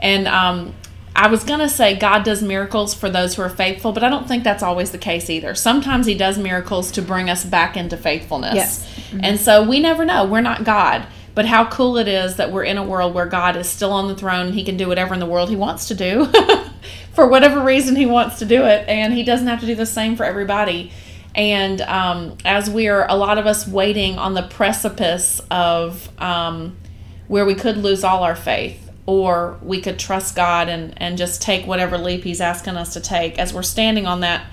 And 0.00 0.28
um, 0.28 0.74
I 1.14 1.28
was 1.28 1.44
going 1.44 1.60
to 1.60 1.68
say 1.68 1.96
God 1.96 2.24
does 2.24 2.42
miracles 2.42 2.92
for 2.92 3.08
those 3.08 3.34
who 3.34 3.42
are 3.42 3.48
faithful, 3.48 3.92
but 3.92 4.04
I 4.04 4.10
don't 4.10 4.28
think 4.28 4.44
that's 4.44 4.62
always 4.62 4.90
the 4.90 4.98
case 4.98 5.30
either. 5.30 5.54
Sometimes 5.54 6.06
He 6.06 6.14
does 6.14 6.38
miracles 6.38 6.90
to 6.92 7.02
bring 7.02 7.30
us 7.30 7.44
back 7.44 7.76
into 7.76 7.96
faithfulness. 7.96 8.54
Yes. 8.54 8.86
Mm-hmm. 8.86 9.20
And 9.22 9.40
so 9.40 9.66
we 9.66 9.80
never 9.80 10.04
know. 10.04 10.26
We're 10.26 10.42
not 10.42 10.64
God. 10.64 11.06
But 11.34 11.46
how 11.46 11.68
cool 11.70 11.98
it 11.98 12.08
is 12.08 12.36
that 12.36 12.50
we're 12.50 12.64
in 12.64 12.78
a 12.78 12.84
world 12.84 13.14
where 13.14 13.26
God 13.26 13.56
is 13.56 13.68
still 13.68 13.92
on 13.92 14.08
the 14.08 14.14
throne 14.14 14.52
He 14.52 14.64
can 14.64 14.76
do 14.76 14.88
whatever 14.88 15.14
in 15.14 15.20
the 15.20 15.26
world 15.26 15.48
He 15.48 15.56
wants 15.56 15.88
to 15.88 15.94
do 15.94 16.30
for 17.14 17.26
whatever 17.26 17.62
reason 17.62 17.96
He 17.96 18.06
wants 18.06 18.38
to 18.40 18.44
do 18.44 18.64
it. 18.64 18.86
And 18.88 19.14
He 19.14 19.22
doesn't 19.22 19.46
have 19.46 19.60
to 19.60 19.66
do 19.66 19.74
the 19.74 19.86
same 19.86 20.16
for 20.16 20.24
everybody. 20.24 20.92
And 21.36 21.82
um, 21.82 22.38
as 22.46 22.70
we 22.70 22.88
are, 22.88 23.08
a 23.08 23.14
lot 23.14 23.36
of 23.36 23.46
us 23.46 23.68
waiting 23.68 24.18
on 24.18 24.32
the 24.32 24.42
precipice 24.42 25.40
of 25.50 26.08
um, 26.18 26.76
where 27.28 27.44
we 27.44 27.54
could 27.54 27.76
lose 27.76 28.02
all 28.02 28.22
our 28.22 28.34
faith 28.34 28.90
or 29.04 29.58
we 29.62 29.80
could 29.82 29.98
trust 29.98 30.34
God 30.34 30.68
and, 30.68 30.94
and 30.96 31.18
just 31.18 31.42
take 31.42 31.66
whatever 31.66 31.98
leap 31.98 32.24
He's 32.24 32.40
asking 32.40 32.76
us 32.76 32.94
to 32.94 33.00
take. 33.00 33.38
As 33.38 33.52
we're 33.52 33.62
standing 33.62 34.06
on 34.06 34.20
that 34.20 34.46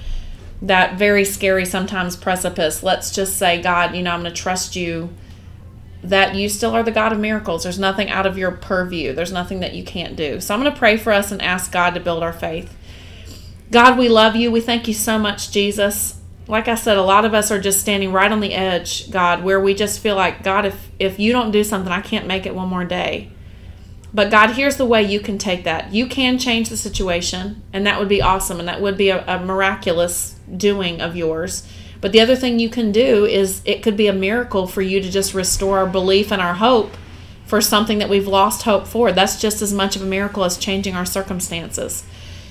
that 0.61 0.97
very 0.97 1.25
scary 1.25 1.65
sometimes 1.65 2.15
precipice, 2.15 2.83
let's 2.83 3.11
just 3.11 3.37
say, 3.37 3.61
God, 3.61 3.95
you 3.95 4.01
know, 4.01 4.11
I'm 4.11 4.21
going 4.21 4.33
to 4.33 4.41
trust 4.41 4.77
you 4.77 5.09
that 6.01 6.35
you 6.35 6.47
still 6.47 6.71
are 6.71 6.83
the 6.83 6.91
God 6.91 7.11
of 7.11 7.19
miracles. 7.19 7.63
There's 7.63 7.79
nothing 7.79 8.09
out 8.09 8.25
of 8.25 8.37
your 8.37 8.51
purview. 8.51 9.13
There's 9.13 9.31
nothing 9.31 9.59
that 9.59 9.73
you 9.73 9.83
can't 9.83 10.15
do. 10.15 10.39
So 10.39 10.53
I'm 10.53 10.61
going 10.61 10.71
to 10.71 10.79
pray 10.79 10.95
for 10.95 11.11
us 11.11 11.31
and 11.33 11.41
ask 11.41 11.71
God 11.71 11.95
to 11.95 11.99
build 11.99 12.23
our 12.23 12.31
faith. 12.31 12.73
God, 13.71 13.97
we 13.97 14.07
love 14.07 14.37
you. 14.37 14.51
We 14.51 14.61
thank 14.61 14.87
you 14.87 14.93
so 14.93 15.19
much, 15.19 15.51
Jesus. 15.51 16.21
Like 16.47 16.67
I 16.67 16.75
said, 16.75 16.97
a 16.97 17.01
lot 17.01 17.25
of 17.25 17.34
us 17.34 17.51
are 17.51 17.60
just 17.60 17.79
standing 17.79 18.12
right 18.12 18.32
on 18.32 18.41
the 18.41 18.53
edge, 18.53 19.10
God, 19.10 19.43
where 19.43 19.60
we 19.60 19.73
just 19.73 19.99
feel 19.99 20.15
like, 20.15 20.43
God, 20.43 20.65
if 20.65 20.89
if 20.99 21.19
you 21.19 21.32
don't 21.32 21.51
do 21.51 21.63
something, 21.63 21.91
I 21.91 22.01
can't 22.01 22.27
make 22.27 22.45
it 22.45 22.56
one 22.56 22.67
more 22.67 22.84
day. 22.84 23.32
But 24.13 24.29
God, 24.29 24.51
here's 24.51 24.77
the 24.77 24.86
way 24.86 25.01
you 25.01 25.19
can 25.19 25.38
take 25.38 25.63
that. 25.63 25.91
You 25.93 26.06
can 26.06 26.38
change 26.38 26.69
the 26.69 26.77
situation, 26.77 27.63
and 27.71 27.88
that 27.88 27.97
would 27.97 28.10
be 28.10 28.21
awesome, 28.21 28.60
and 28.60 28.67
that 28.67 28.82
would 28.82 28.97
be 28.97 29.10
a, 29.10 29.25
a 29.25 29.43
miraculous 29.43 30.36
doing 30.56 31.01
of 31.01 31.15
yours. 31.15 31.67
But 31.99 32.12
the 32.12 32.19
other 32.19 32.36
thing 32.36 32.60
you 32.60 32.69
can 32.69 32.91
do 32.91 33.25
is 33.25 33.62
it 33.65 33.82
could 33.82 33.95
be 33.95 34.08
a 34.08 34.13
miracle 34.13 34.67
for 34.67 34.82
you 34.82 35.01
to 35.01 35.10
just 35.10 35.34
restore 35.34 35.77
our 35.79 35.88
belief 35.88 36.32
and 36.32 36.41
our 36.41 36.56
hope 36.56 36.91
for 37.45 37.62
something 37.62 37.97
that 37.99 38.10
we've 38.10 38.27
lost 38.27 38.63
hope 38.63 38.86
for. 38.86 39.12
That's 39.12 39.39
just 39.39 39.62
as 39.62 39.73
much 39.73 39.95
of 39.95 40.01
a 40.01 40.06
miracle 40.06 40.43
as 40.43 40.58
changing 40.58 40.95
our 40.95 41.06
circumstances. 41.06 42.03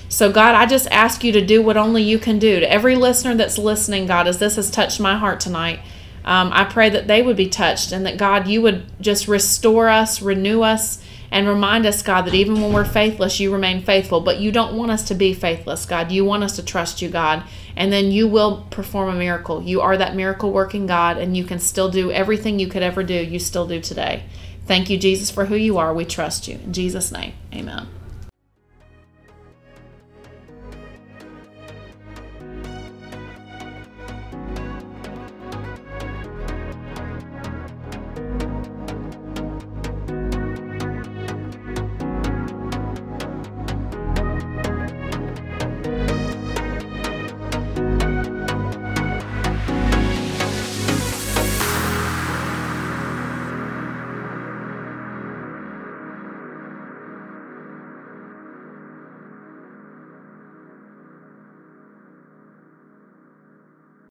So, 0.09 0.31
God, 0.31 0.55
I 0.55 0.65
just 0.65 0.87
ask 0.91 1.23
you 1.23 1.31
to 1.31 1.45
do 1.45 1.61
what 1.61 1.77
only 1.77 2.03
you 2.03 2.19
can 2.19 2.39
do. 2.39 2.59
To 2.59 2.71
every 2.71 2.95
listener 2.95 3.35
that's 3.35 3.57
listening, 3.57 4.05
God, 4.05 4.27
as 4.27 4.39
this 4.39 4.57
has 4.57 4.69
touched 4.69 4.99
my 4.99 5.17
heart 5.17 5.39
tonight, 5.39 5.79
um, 6.25 6.51
I 6.53 6.63
pray 6.65 6.89
that 6.89 7.07
they 7.07 7.21
would 7.21 7.35
be 7.35 7.49
touched 7.49 7.91
and 7.91 8.05
that, 8.05 8.17
God, 8.17 8.47
you 8.47 8.61
would 8.61 8.85
just 9.01 9.27
restore 9.27 9.89
us, 9.89 10.21
renew 10.21 10.61
us, 10.61 11.03
and 11.31 11.47
remind 11.47 11.87
us, 11.87 12.03
God, 12.03 12.25
that 12.25 12.35
even 12.35 12.61
when 12.61 12.71
we're 12.71 12.85
faithless, 12.85 13.39
you 13.39 13.51
remain 13.51 13.81
faithful. 13.81 14.21
But 14.21 14.39
you 14.39 14.51
don't 14.51 14.77
want 14.77 14.91
us 14.91 15.03
to 15.07 15.15
be 15.15 15.33
faithless, 15.33 15.85
God. 15.85 16.11
You 16.11 16.23
want 16.23 16.43
us 16.43 16.55
to 16.57 16.63
trust 16.63 17.01
you, 17.01 17.09
God. 17.09 17.43
And 17.75 17.91
then 17.91 18.11
you 18.11 18.27
will 18.27 18.67
perform 18.69 19.09
a 19.09 19.17
miracle. 19.17 19.63
You 19.63 19.81
are 19.81 19.97
that 19.97 20.15
miracle 20.15 20.51
working 20.51 20.85
God, 20.85 21.17
and 21.17 21.35
you 21.35 21.43
can 21.43 21.57
still 21.57 21.89
do 21.89 22.11
everything 22.11 22.59
you 22.59 22.67
could 22.67 22.83
ever 22.83 23.01
do, 23.01 23.15
you 23.15 23.39
still 23.39 23.65
do 23.65 23.81
today. 23.81 24.25
Thank 24.67 24.91
you, 24.91 24.97
Jesus, 24.97 25.31
for 25.31 25.45
who 25.45 25.55
you 25.55 25.79
are. 25.79 25.91
We 25.91 26.05
trust 26.05 26.47
you. 26.47 26.55
In 26.63 26.71
Jesus' 26.71 27.11
name, 27.11 27.33
amen. 27.51 27.87